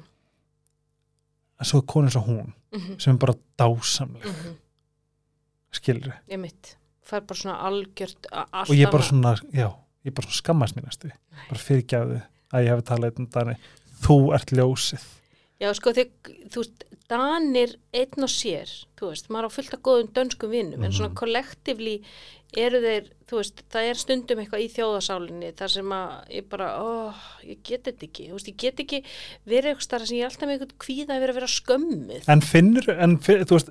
[1.59, 4.25] að svo er konin svo hún mhm, sem er bara dásamleg.
[4.31, 4.55] Mhm,
[5.75, 9.67] skilur ég mitt fær bara svona algjört og ég er bara svona, já
[10.05, 11.11] ég er bara svona skammast mín næstu
[11.49, 12.21] bara fyrirgjáði
[12.53, 13.57] að ég hef talað einn dani
[14.05, 15.05] þú ert ljósið.
[15.61, 16.09] Já, sko, þið,
[16.51, 20.83] þú veist, Danir einn og sér, þú veist, maður á fullt af góðum dönskum vinnum,
[20.83, 21.17] en svona Mhm.
[21.19, 22.01] kollektivli
[22.57, 26.67] eru þeir, þú veist, það er stundum eitthvað í þjóðasálinni, þar sem að ég bara,
[26.79, 27.13] ó,
[27.45, 29.03] ég get þetta ekki, þú veist, ég get ekki
[29.45, 32.23] verið eitthvað starf sem ég er alltaf með eitthvað kvíða að vera að vera skömmuð.
[32.27, 33.69] En finnur, en fin- þú veist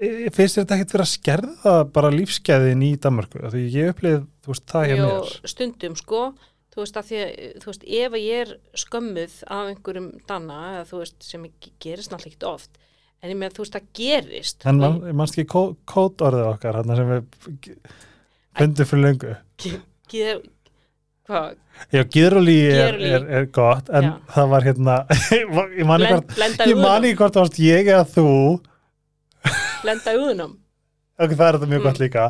[0.00, 4.22] e- finnst þér þetta ekkert vera að skerða bara lífsgæðin í Danmarku því ég upplið,
[4.44, 6.22] þú veist, það hjá Jó, mér stundum, sko,
[6.70, 8.52] þú veist, að því að, þú veist, ef að ég er
[8.84, 12.78] skömmuð af einhverjum danna, eða þú veist, sem ekki gerist náttúrulega ekkert oft,
[13.22, 14.66] en ég með þú veist, það gerist.
[14.70, 17.76] en man, mannst ekki kó, kótorðið okkar hann sem við
[18.60, 19.34] fundum fyrir löngu
[19.66, 20.40] ég- ger,
[21.28, 21.58] hvað,
[21.94, 24.10] Já, gyruli er, er, er gott en Já.
[24.34, 24.96] það var hérna
[25.78, 26.34] ég mani hvort
[26.68, 28.26] ég mani hvort varst ég eða þú
[29.80, 30.50] blenda úðunum.
[31.20, 31.86] Ok, það er þetta mjög Mm.
[31.88, 32.26] gott líka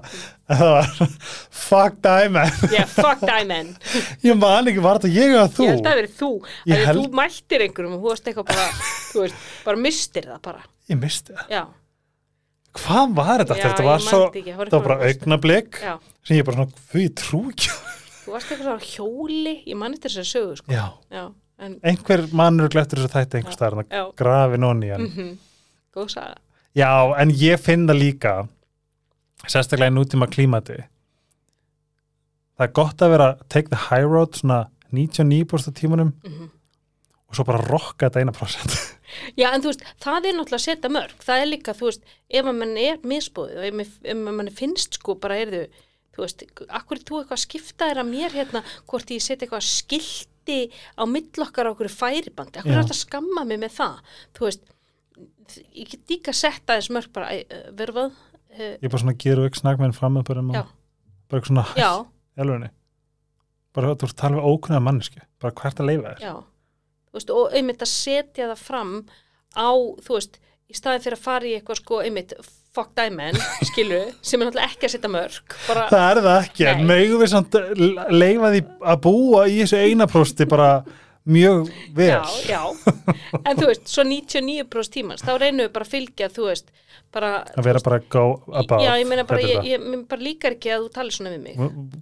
[0.51, 1.11] það var
[1.51, 3.77] fuck diamond Yeah, fuck diamond.
[4.29, 6.31] ég mani ekki, var þetta ég eða þú Ég held að það verið þú.
[6.71, 8.67] Að held- þú mæltir einhverjum og þú varst eitthvað bara,
[9.13, 10.63] þú veist, bara mistir það bara.
[10.91, 11.63] ég misti það, Já.
[12.81, 15.95] hvað var þetta Já, þetta var svo, man ekki, var það var bara Já,
[16.27, 17.77] sem ég bara svona, því ég trú ekki á."
[18.21, 20.73] þú varst eitthvað svona hjóli, ég mann eftir þess að sögu, sko.
[20.75, 21.25] já, Já,
[21.67, 25.31] en, einhver mannur glettur þessu þætti einhver staðar, já, grafin onni hann mhm,
[25.97, 26.37] góð saga.
[26.77, 28.35] já, en ég finn það líka
[29.49, 30.77] sérstaklega í nútíma klímati
[32.59, 36.51] það er gott að vera take the high road svona 99% af tímanum Mhm.
[37.31, 38.75] og svo bara rocka þetta eina prosent
[39.37, 41.15] Já, en þú veist, það er náttúrulega að setja mörg.
[41.27, 45.17] Það er líka, þú veist, ef mann er misbúið og ef, ef mann finnst sko
[45.19, 45.67] bara er þau,
[46.15, 49.49] þú veist, akkur er þú eitthvað að skipta þér að mér hérna hvort ég setja
[49.49, 52.63] eitthvað skilti á millokkar á okkur færibandi.
[52.63, 53.99] Akkur er þetta að skamma mig með það?
[54.39, 54.63] Þú veist,
[55.75, 57.35] ég get líka að setja þess mörg bara,
[57.75, 58.13] verfað,
[58.57, 60.63] uh, ég bara svona gera ekki snakk með henn fram með bara, Já.
[61.31, 61.99] bara eitthvað svona
[62.41, 62.71] elvunni
[63.75, 66.23] bara þú ert að tala við ókunna mannesku bara hvert að leifa þér.
[66.25, 66.33] Já.
[67.11, 68.95] Þú veist, og einmitt að setja það fram
[69.55, 69.71] á,
[70.03, 70.41] þú veist,
[70.71, 72.35] í staðin fyrir að fara í eitthvað sko, einmitt,
[72.75, 73.39] fuck diamond
[73.71, 76.89] skilu, sem er náttúrulega ekki að setja mörg bara, það er það ekki, en Nei.
[76.93, 77.59] megum við samt
[78.15, 78.61] leifa því
[78.95, 80.69] að búa í þessu einaprósti bara
[81.27, 82.09] mjög vel.
[82.09, 82.61] Já, já.
[83.45, 86.71] En þú veist, svo 99% tímans þá reynum við bara að fylgja, þú veist
[87.13, 88.23] bara, að vera bara go
[88.55, 89.63] above já, ég meina bara, þetta.
[89.67, 91.57] ég, ég, mér bara líkar ekki að þú talir svona við mig.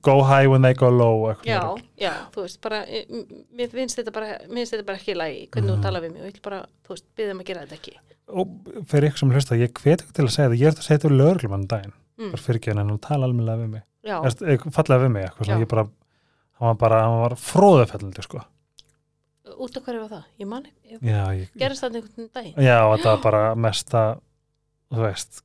[0.04, 1.62] Go high when they go low eitthvað já,
[2.04, 3.24] já, þú veist, bara eh, m-
[3.58, 5.78] mér finnst þetta bara, mér finnst þetta bara ekki í lagi hvernig Mhm.
[5.78, 6.20] þú talar við mig.
[6.22, 7.96] Og ég vil bara, þú veist, byggðum að gera þetta ekki.
[8.28, 8.48] Og
[8.86, 10.88] fyrir ykkur sem hlusta, ég hvet ykkur til að segja það ég er þetta að
[10.88, 11.92] segja þetta við lögreglum hann daginn.
[12.18, 12.30] Mm.
[12.34, 13.82] bara fyrir ekki en hann tala almennilega við mig.
[14.08, 14.40] Erst,
[14.74, 15.84] fallega við mig eitthvað, ég bara
[16.58, 18.40] hann var bara, hann var fróðufellandi sko.
[19.64, 20.24] Út af hverju var það?
[20.40, 22.54] Ég man ekki, ég- gerist það einhvern daginn?
[22.68, 24.02] já, þetta var bara mesta
[24.92, 25.42] þú veist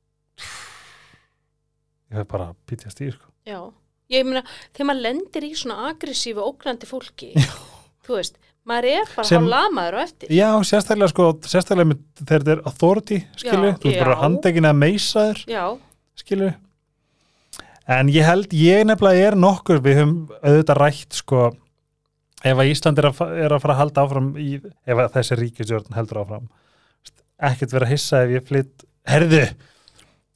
[2.10, 3.30] ég hef bara pítjast í sko.
[3.48, 3.60] Já,
[4.14, 4.42] ég meina,
[4.74, 7.32] þegar maður lendir í svona aggressífu, ógnandi fólki,
[8.06, 8.38] þú veist,
[8.68, 9.48] maður er bara Sem- Sem...
[9.52, 10.32] lamaður á eftir.
[10.32, 14.70] já, sérstaklega sko, sérstaklega með, þegar þetta er authority, skilu, Já, þú ert bara handegin
[14.70, 15.64] að meisa þér Já,
[16.22, 16.52] skilu
[17.94, 21.40] en ég held, ég nefnilega er nokkur við höfum auðvitað rætt sko
[22.44, 25.38] ef að Ísland er að, er að fara að halda áfram í, ef að þessi
[25.40, 26.48] ríkisjörn heldur áfram
[27.50, 29.42] ekkert vera að hissa ef ég flytt herðu,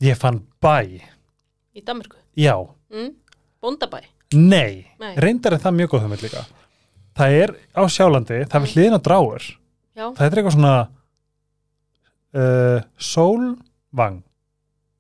[0.05, 0.75] ég fann bæ
[1.79, 2.17] í Danmarku.
[2.37, 2.57] já,
[2.89, 3.11] Mm?
[3.61, 3.99] Bóndabæ.
[4.33, 5.15] nei, Nei.
[5.21, 6.45] reyndar er það mjög góð hugmynd líka
[7.19, 9.45] það er á sjálandi, það er hliðin á dráur
[9.99, 10.75] Já, það er eitthvað svona
[12.39, 14.23] uh, sólvang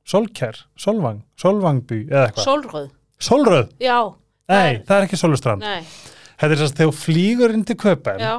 [0.08, 2.88] sólker, sólvang sólvangby eða eitthvað sólröð.
[3.20, 3.72] Sólröð?
[3.82, 3.98] Já,
[4.48, 5.60] Nei, það er ekki Sólurstrand.
[5.60, 5.82] nei,
[6.38, 8.34] Þetta er þess að þegar flýgur inn til Köpen, já.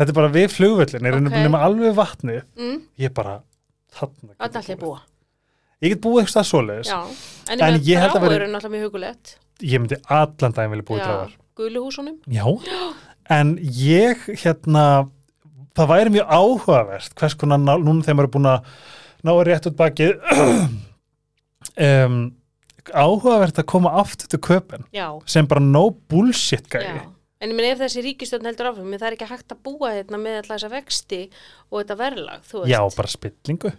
[0.00, 1.26] þetta er bara við flugvöllin, er Ok.
[1.28, 1.42] okay.
[1.44, 2.78] nema alveg vatnið, Mm?
[2.98, 3.34] ég er bara,
[3.92, 4.32] þarna.
[4.38, 5.00] Það er allir búa.
[5.82, 6.90] Ég get búið eitthvað svoleiðis.
[7.50, 9.36] En, En ég held að er hugulegt.
[9.60, 11.32] Ég myndi allan daginn vilja búið dráðar.
[11.56, 12.16] guluhúsunum.
[12.28, 12.44] Já.
[13.30, 15.08] En ég, hérna,
[15.76, 18.64] það væri mjög áhugavert, hvers konar, núna þegar maður er búin að
[19.24, 20.16] ná að rétt út bakið,
[21.76, 22.16] um,
[22.94, 27.06] áhugavert að koma aftur til Köpen, Já, sem bara no bullshit já.
[27.40, 29.94] En ég minn ef þessi ríkistjórn heldur áfram, menn það er ekki hægt að búa
[29.94, 31.20] hérna með alltaf þessa vexti
[31.70, 32.72] og þetta verðlag, þú veist.
[32.74, 33.70] Já, bara spillingu.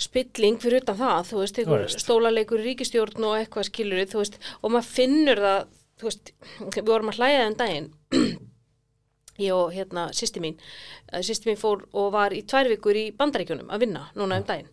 [0.00, 2.00] spilling fyrir utan það, þú veist, Þú veist.
[2.02, 5.66] stólaleikur í ríkistjórn og eitthvað skilur þú veist, og maður finnur það,
[6.00, 6.32] þú veist,
[6.74, 7.88] við vorum að hlæja þenn daginn,
[9.46, 10.56] ég og hérna sýsti mín,
[11.12, 14.46] eh, sýsti mín fór og var í tvær vikur í bandaríkjunum að vinna núna um
[14.48, 14.70] daginn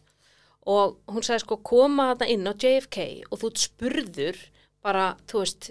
[0.69, 4.39] og hún sagði sko koma þarna inn á JFK og þú spurður
[4.83, 5.69] bara, þú veist,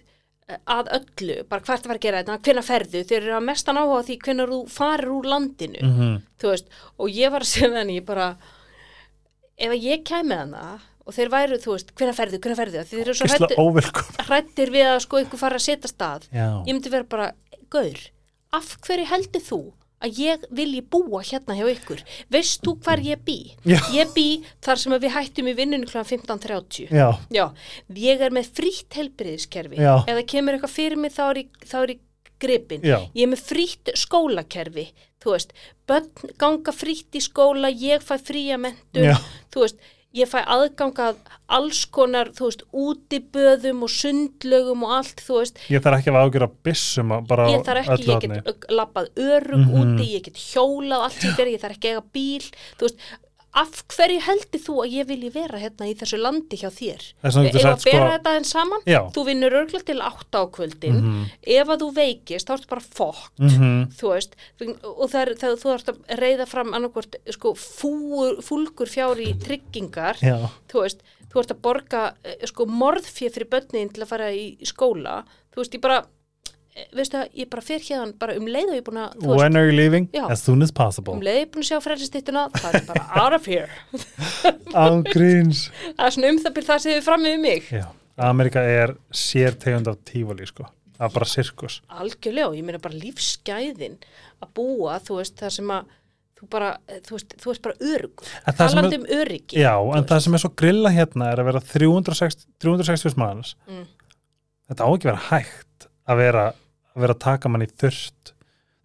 [0.49, 3.81] eh, að öllu, bara hvert var að gera þetta, hvenær ferðu, þeir eru að mestan
[3.81, 5.83] áhuga því hvenær þú farir úr landinu.
[5.83, 6.23] Mm -hmm.
[6.41, 6.67] þú veist,
[6.99, 8.37] og ég var að segja henni ég bara,
[9.59, 13.15] ef ég kæmi hana og þeir væru, þú veist, hvernig ferðu, hvernig ferðu, þeir eru
[13.15, 16.63] svo hrættir, hrættir við að sko ykkur fara að setja stað, Já.
[16.67, 17.33] ég myndi vera bara
[17.71, 17.99] gaur,
[18.53, 19.73] af hverju heldur þú
[20.03, 22.03] að ég vilji búa hérna hjá ykkur
[22.35, 23.39] veist þú hvar ég bý
[23.69, 23.79] Já.
[23.95, 24.27] ég bý
[24.65, 26.03] þar sem að við hættum í vinnunni kl.
[26.13, 27.09] 15.30 Já.
[27.33, 27.45] Já,
[27.97, 29.95] ég er með frítt helbriðiskerfi Já.
[30.09, 32.03] það kemur eitthvað fyrir mig þá er ég, þá er ég
[32.43, 32.99] gripin Já.
[33.15, 34.89] ég er með frítt skólakerfi
[35.23, 35.53] þú veist,
[35.87, 39.15] börn ganga frítt í skóla, ég fæ fría mentum, Já.
[39.55, 39.79] þú veist
[40.15, 41.15] ég fæ aðganga
[41.49, 45.59] alls konar þú veist, útiböðum og sundlögum og allt, þú veist.
[45.73, 49.09] Ég þarf ekki að ágjöra byssum að bara ég þarf ekki, öllu ég get lappað
[49.17, 49.75] örug Mhm.
[49.83, 52.47] úti, ég get hjólað allt sem fyrir, ég þarf ekki að eiga bíl
[52.79, 52.99] þú veist,
[53.55, 57.03] af hverju heldur þú að ég vilji vera hérna í þessu landi hjá þér?
[57.23, 59.01] Ef að sagt, bera sko- þetta enn saman, Já.
[59.13, 61.31] þú vinnur örgla til átta á kvöldin, Mhm.
[61.43, 63.93] ef að þú veikist þá ertu bara fokkt, Mhm.
[63.93, 64.33] þú veist
[64.85, 70.49] og það er, þú ert að reyða fram annarkvort, sko, fúur, fúlgur fjári tryggingar, Já.
[70.69, 71.01] þú veist
[71.33, 75.57] þú ert að borga, eh, sko, morðfjöð fyrir börnin til að fara í skóla þú
[75.57, 76.07] veist, ég bara,
[76.97, 79.57] veistu það ég bara fer hérna bara um leið og ég er búin að When
[79.61, 80.07] are you leaving?
[80.17, 80.25] Já.
[80.33, 81.15] As soon as possible.
[81.15, 83.69] um leið og ég er búin að sjá frelsistittuna það er bara out of here
[84.73, 85.67] Án gríns.
[85.99, 87.87] það er svona um það byrð það sem við fram með mig Já.
[88.23, 90.67] Amerika er sér tegund af tífali, sko.
[90.99, 91.79] Það er bara sirkus.
[91.89, 93.97] algjörlega og ég meina bara lífsgæðin
[94.45, 95.89] að búa, þú veist, það sem að
[96.39, 96.69] þú bara,
[97.09, 100.09] þú veist, þú veist bara talandi er- um öryggi Já, en veist.
[100.13, 103.55] það sem er svo grilla hérna er að vera 360, 360 manns.
[103.67, 103.85] Mm.
[104.71, 106.45] Þetta á ekki að vera hægt að vera
[106.97, 108.33] að vera að taka mann í þurft.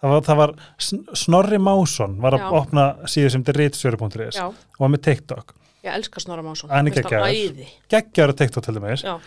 [0.02, 2.50] Það var, það var Sn- Snorri Másson var að Já.
[2.62, 5.54] opna síðu sem þetta er ritsjöru.is já, og var með TikTok.
[5.84, 7.66] ég elska Snorra Másson Hann er geggjaður.
[7.90, 9.04] Geggjaður á TikTok til dæmis.
[9.04, 9.18] já,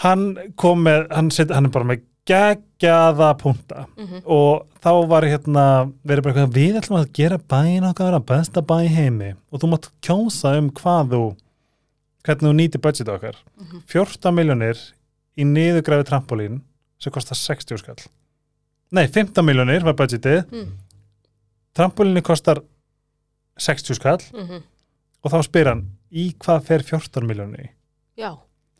[0.00, 5.26] Hann kom með, hann, set, hann er bara með geggjaða punta mhm, og þá var
[5.28, 5.64] hérna
[6.06, 9.70] verið bara eitthvað, við ætlum að gera bæin okkar að besta bæ heimi og þú
[9.72, 11.22] mátt kjósa um hvað þú
[12.24, 13.82] hvernig þú nýtir budget okkar Mhm.
[13.88, 14.78] 14 miljonir
[15.40, 16.60] í niðurgræfi trampolín
[17.00, 18.02] sem kostar 60 skall.
[18.92, 20.44] Nei, 15 miljónir var budgetið.
[20.50, 20.72] Mm,
[21.78, 22.60] trampolínu kostar
[23.58, 24.20] 60 skall.
[24.34, 24.62] Mm
[25.20, 25.82] og þá spyr hann
[26.16, 27.66] í hvað fer 14 miljónir í?
[28.16, 28.30] Já,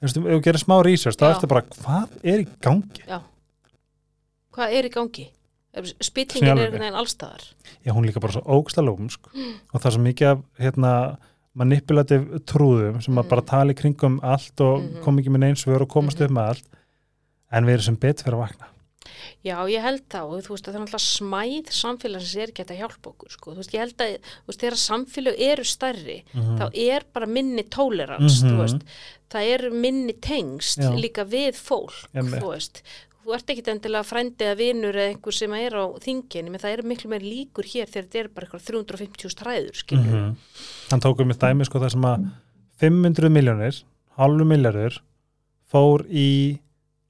[0.01, 1.33] ef þú gerir smá research þá Já.
[1.35, 3.03] ertu bara, hvað er í gangi?
[3.05, 3.19] Já.
[4.57, 5.27] Hvað er í gangi?
[6.03, 7.45] spillingin er einhvern veginn allstaðar
[7.85, 9.29] já, hún er líka bara svo ógsta lúmsk.
[9.71, 10.95] Og það er svo mikið af hérna,
[11.55, 13.29] manipulativ trúðum sem að Mhm.
[13.29, 15.03] bara tala í kringum allt og Mhm.
[15.05, 16.25] kom ekki með neins svör og komast Mhm.
[16.25, 16.65] upp með allt
[17.53, 18.67] en við erum sem betur fyrir að vakna
[19.43, 22.81] Já, ég held þá, þú veist að það er náttúrulega smæð samfélagsins er ekki að
[22.83, 26.59] hjálpa okkur, sko, þú veist, ég held að, þú veist, þegar samfélag eru stærri, Mhm.
[26.61, 28.51] þá er bara minni tolerans, Mhm.
[28.51, 28.81] þú veist,
[29.31, 30.91] það er minni tengst Já.
[30.93, 32.41] líka við fólk, Einmitt.
[32.43, 32.83] þú veist,
[33.25, 36.73] þú ert ekkit endilega frændi eða vinur eða einhver sem er á þingin, menn það
[36.77, 40.37] eru miklu meir líkur hér þegar þetta er bara eitthvað 350 stræður, skilur, Mhm.
[40.91, 42.31] hann tók um eitt dæmi sko það sem að
[42.79, 43.83] 500 miljónir
[44.19, 44.99] halvu miljardur
[45.73, 46.59] fór í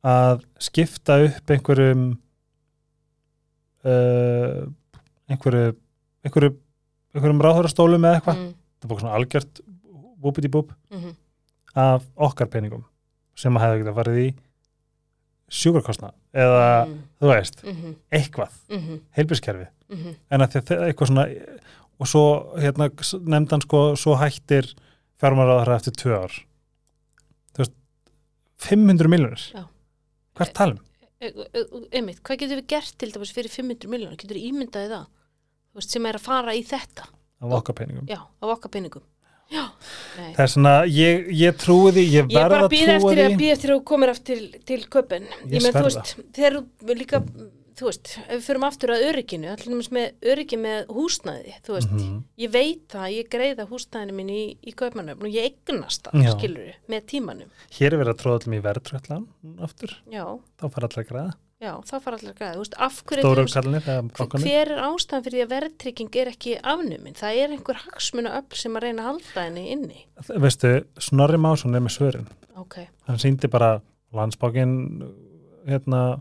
[0.06, 2.04] að skipta upp einhverjum
[3.84, 4.66] uh,
[5.30, 5.72] einhverju
[6.26, 6.52] einhverju,
[7.14, 9.60] einhverjum ráðhörastólum eða eitthvað, mm, það var svona algjört
[10.20, 11.12] búbiti búb mm,
[11.80, 12.84] af okkar peningum
[13.40, 14.28] sem að hefði getað farið í
[15.60, 20.80] sjúkarkostna eða mm, þú veist, mm, eitthvað mm, heilbískerfi mm, en að því að þe-
[20.90, 21.26] eitthvað svona
[22.00, 22.24] og svo
[22.60, 22.86] hérna
[23.28, 24.70] nefndi hann sko svo hættir
[25.20, 26.36] fjármálaráðara eftir tvö ár.
[27.52, 27.74] Þú veist
[28.64, 29.64] 500 miljonir Já.
[30.40, 30.80] Hvert talum?
[31.20, 35.08] einmitt, hvað getur við gert til dæmis fyrir 500 miljónir, getur við ímyndaði það,
[35.76, 37.08] veist, sem er að fara í þetta,
[37.44, 38.44] af okkar peningum já, á
[40.16, 40.32] nei.
[40.36, 43.18] það er svona, ég, ég trúi því ég Ég er bara að að býða eftir
[43.18, 45.26] því að býða eftir að þú komir aftur til, til köpun.
[45.26, 46.58] Ég Ég menn, þú veist, þegar
[47.00, 47.20] líka,
[47.80, 51.90] þú veist, ef við förum aftur að örygginu, allir með öryggi með húsnæði, þú veist,
[51.96, 52.22] Mhm.
[52.38, 56.30] ég veit það, ég greiða húsnæðinu mín í, í köpunöfn og ég eignast það, Já.
[56.36, 57.50] skilur með tímanum.
[57.72, 59.26] hér er verið að tróða allir í verðtröllan
[59.60, 60.24] aftur, Já,
[60.60, 63.22] þá fara allir að græða já, það fara allir að greiða, þú veist, af hverju,
[64.16, 67.14] kallinir hver er ástæðan fyrir því að verðtrygging er ekki afnumin?
[67.14, 70.04] Það er einhver hagsmuna öll sem að reyna að halda henni inni.
[70.40, 72.26] veistu, Snorri Másson er með svörin
[72.56, 72.76] Ok,
[73.06, 73.80] hann síndi bara
[74.12, 75.02] landsbákin
[75.68, 76.20] hérna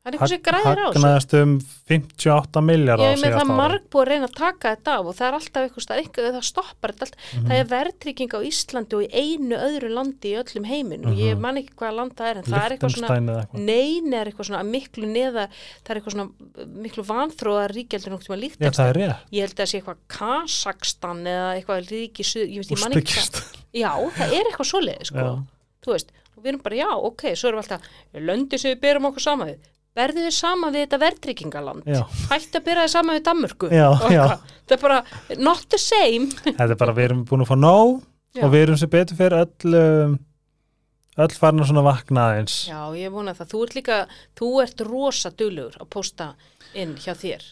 [0.00, 0.96] það er einhver sem græðir á þessu.
[0.96, 1.50] hagnaðast um
[1.90, 5.26] 58 miljard Ég með það marg búið að reyna að taka þetta af og það
[5.28, 5.98] er alltaf eitthvað stað,
[6.30, 7.16] það stoppar þetta allt.
[7.34, 7.44] Mhm.
[7.50, 11.32] Það er verðtrygging á Íslandi og í einu öðru landi í öllum heiminn og ég
[11.36, 11.40] Mhm.
[11.44, 14.46] man ekki hvaða land það er en það er eitthvað svona, eitthvað nein er eitthvað
[14.48, 15.44] svona miklu neða,
[15.84, 16.28] það er eitthvað svona
[16.80, 19.16] miklu vanþróða ríkjaldur nokkuð með líkt Já, það er rétt.
[19.32, 22.68] Ég held að það sé eitthvað Kazakstan eða eitthvað ríki, suð- ég ég
[25.06, 25.44] sko.
[25.84, 27.80] Þú veist, og við erum bara, já, ok, svo erum við alltaf,
[28.14, 29.58] löndi sem við berum okkur saman við.
[29.98, 31.88] Verðið þið saman við þetta verðtryggingaland?
[32.30, 33.70] Hætti að bera þið saman við Danmörku?
[33.70, 34.98] Það er bara,
[35.42, 36.28] not the same.
[36.46, 37.96] Þetta er bara, við erum búin að fá nóg
[38.38, 38.44] Já.
[38.46, 40.14] og við erum sem betur fyrir öll, um,
[41.18, 42.58] öll farin að svona vakna aðeins.
[42.70, 43.50] Já, ég vona það.
[43.50, 43.98] Þú ert líka,
[44.38, 46.30] þú ert rosa duglegur að posta
[46.78, 47.48] inn hjá þér.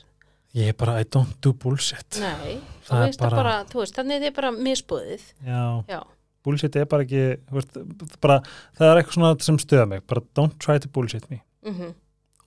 [0.56, 2.20] Ég er bara, I don't do bullshit.
[2.22, 5.26] Nei, þú er veist það bara- bara, þú veist, þannig þið er bara misbúðið.
[5.44, 6.00] Já, Já,
[6.46, 7.76] bullshit er bara ekki, veist,
[8.22, 8.38] bara,
[8.78, 11.92] það er eitthvað svona sem stöða mig, bara don't try to bullshit me mhm,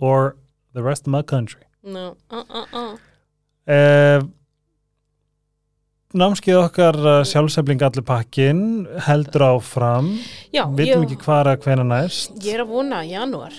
[0.02, 0.36] or
[0.74, 1.64] the rest of my country.
[1.84, 2.98] no, uh, uh, uh.
[3.72, 4.22] Uh,
[6.18, 8.64] námskið okkar uh, sjálfsefling allir pakkin
[9.08, 10.10] heldur áfram,
[10.54, 12.34] Já, vitum ekki hvað að hvena næst.
[12.44, 13.56] ég er að vona janúar.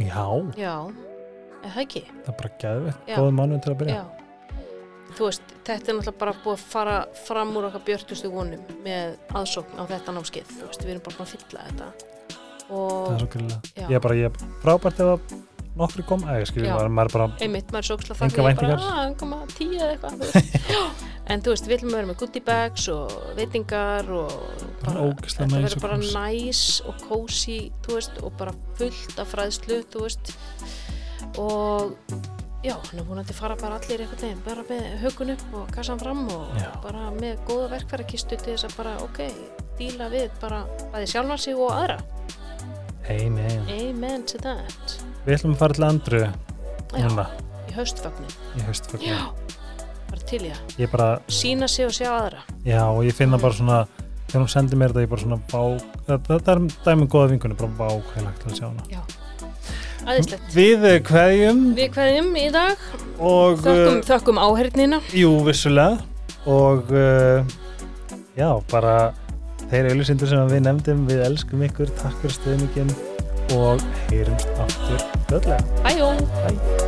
[0.00, 0.24] Já,
[0.58, 0.74] Já,
[1.62, 2.02] það ekki?
[2.24, 3.16] það er bara geðveitt, Já.
[3.20, 4.00] góð mánuð til að byrja.
[4.00, 4.04] Já.
[5.12, 9.18] Þú veist, þetta er náttúrulega bara búið að fara fram úr okkar björtustu vonum með
[9.36, 10.52] aðsókn á þetta námskeið.
[10.56, 11.88] Þú veist, við erum bara búin að fylla þetta.
[11.92, 13.58] Það Og er svo grillega.
[13.76, 13.84] Já.
[13.90, 15.10] Ég er bara, ég er frábært ef
[15.72, 16.74] að nokkri kom, eða Já.
[16.88, 20.20] maður, bara, einmitt, maður er svo Engar þakklátur, ég bara, að, koma tíu eða eitthvað.
[20.20, 20.82] þú.
[21.32, 24.32] En þú veist, við að vera með goodie bags og veitingar og
[24.82, 30.02] Bara næs verður bara næs og kósi, þú veist, og bara fullt af fræðslu, þú
[30.02, 30.32] veist.
[31.40, 31.94] Og
[32.66, 35.70] já, hann er búin að fara bara allir einhvern veginn, bara með hökun upp og
[35.74, 36.68] kassan fram og Já.
[36.82, 39.22] bara með góða verkfærakistu til þess að bara, ok,
[39.78, 42.02] díla við bara bæði sjálfan sig og aðra.
[43.08, 43.66] amen.
[43.70, 45.11] Amen to that.
[45.26, 46.22] Við ætlum að fara til Andru
[46.92, 47.26] núna
[47.70, 48.32] í haustfagnin.
[48.58, 49.06] í haustfagnu.
[49.06, 49.20] Já,
[50.10, 52.42] bara til ég Ég bara, sína sig og sjá aðra.
[52.66, 53.86] já, og ég finna bara svona,
[54.28, 55.62] þegar hún sendir mér þetta, ég bara svona bá,
[56.10, 58.82] þetta, er dæmum góða vingunni, bara bá hvað ég lagt til að sjá hana.
[58.90, 59.00] Já,
[60.06, 60.52] aðeinslegt.
[60.56, 62.76] Við eh, kveðjum Við hverjum í dag,
[63.18, 65.00] og, þökkum, uh, þökkum áhernina.
[65.14, 66.02] jú, vissulega,
[66.50, 67.44] og uh,
[68.36, 68.96] já, bara
[69.70, 72.90] þeir auðlýsindur sem við nefndum, við elskum ykkur, takk fyrir stöðningin
[73.50, 75.00] og achter aftur
[75.32, 76.81] öll Hei jong.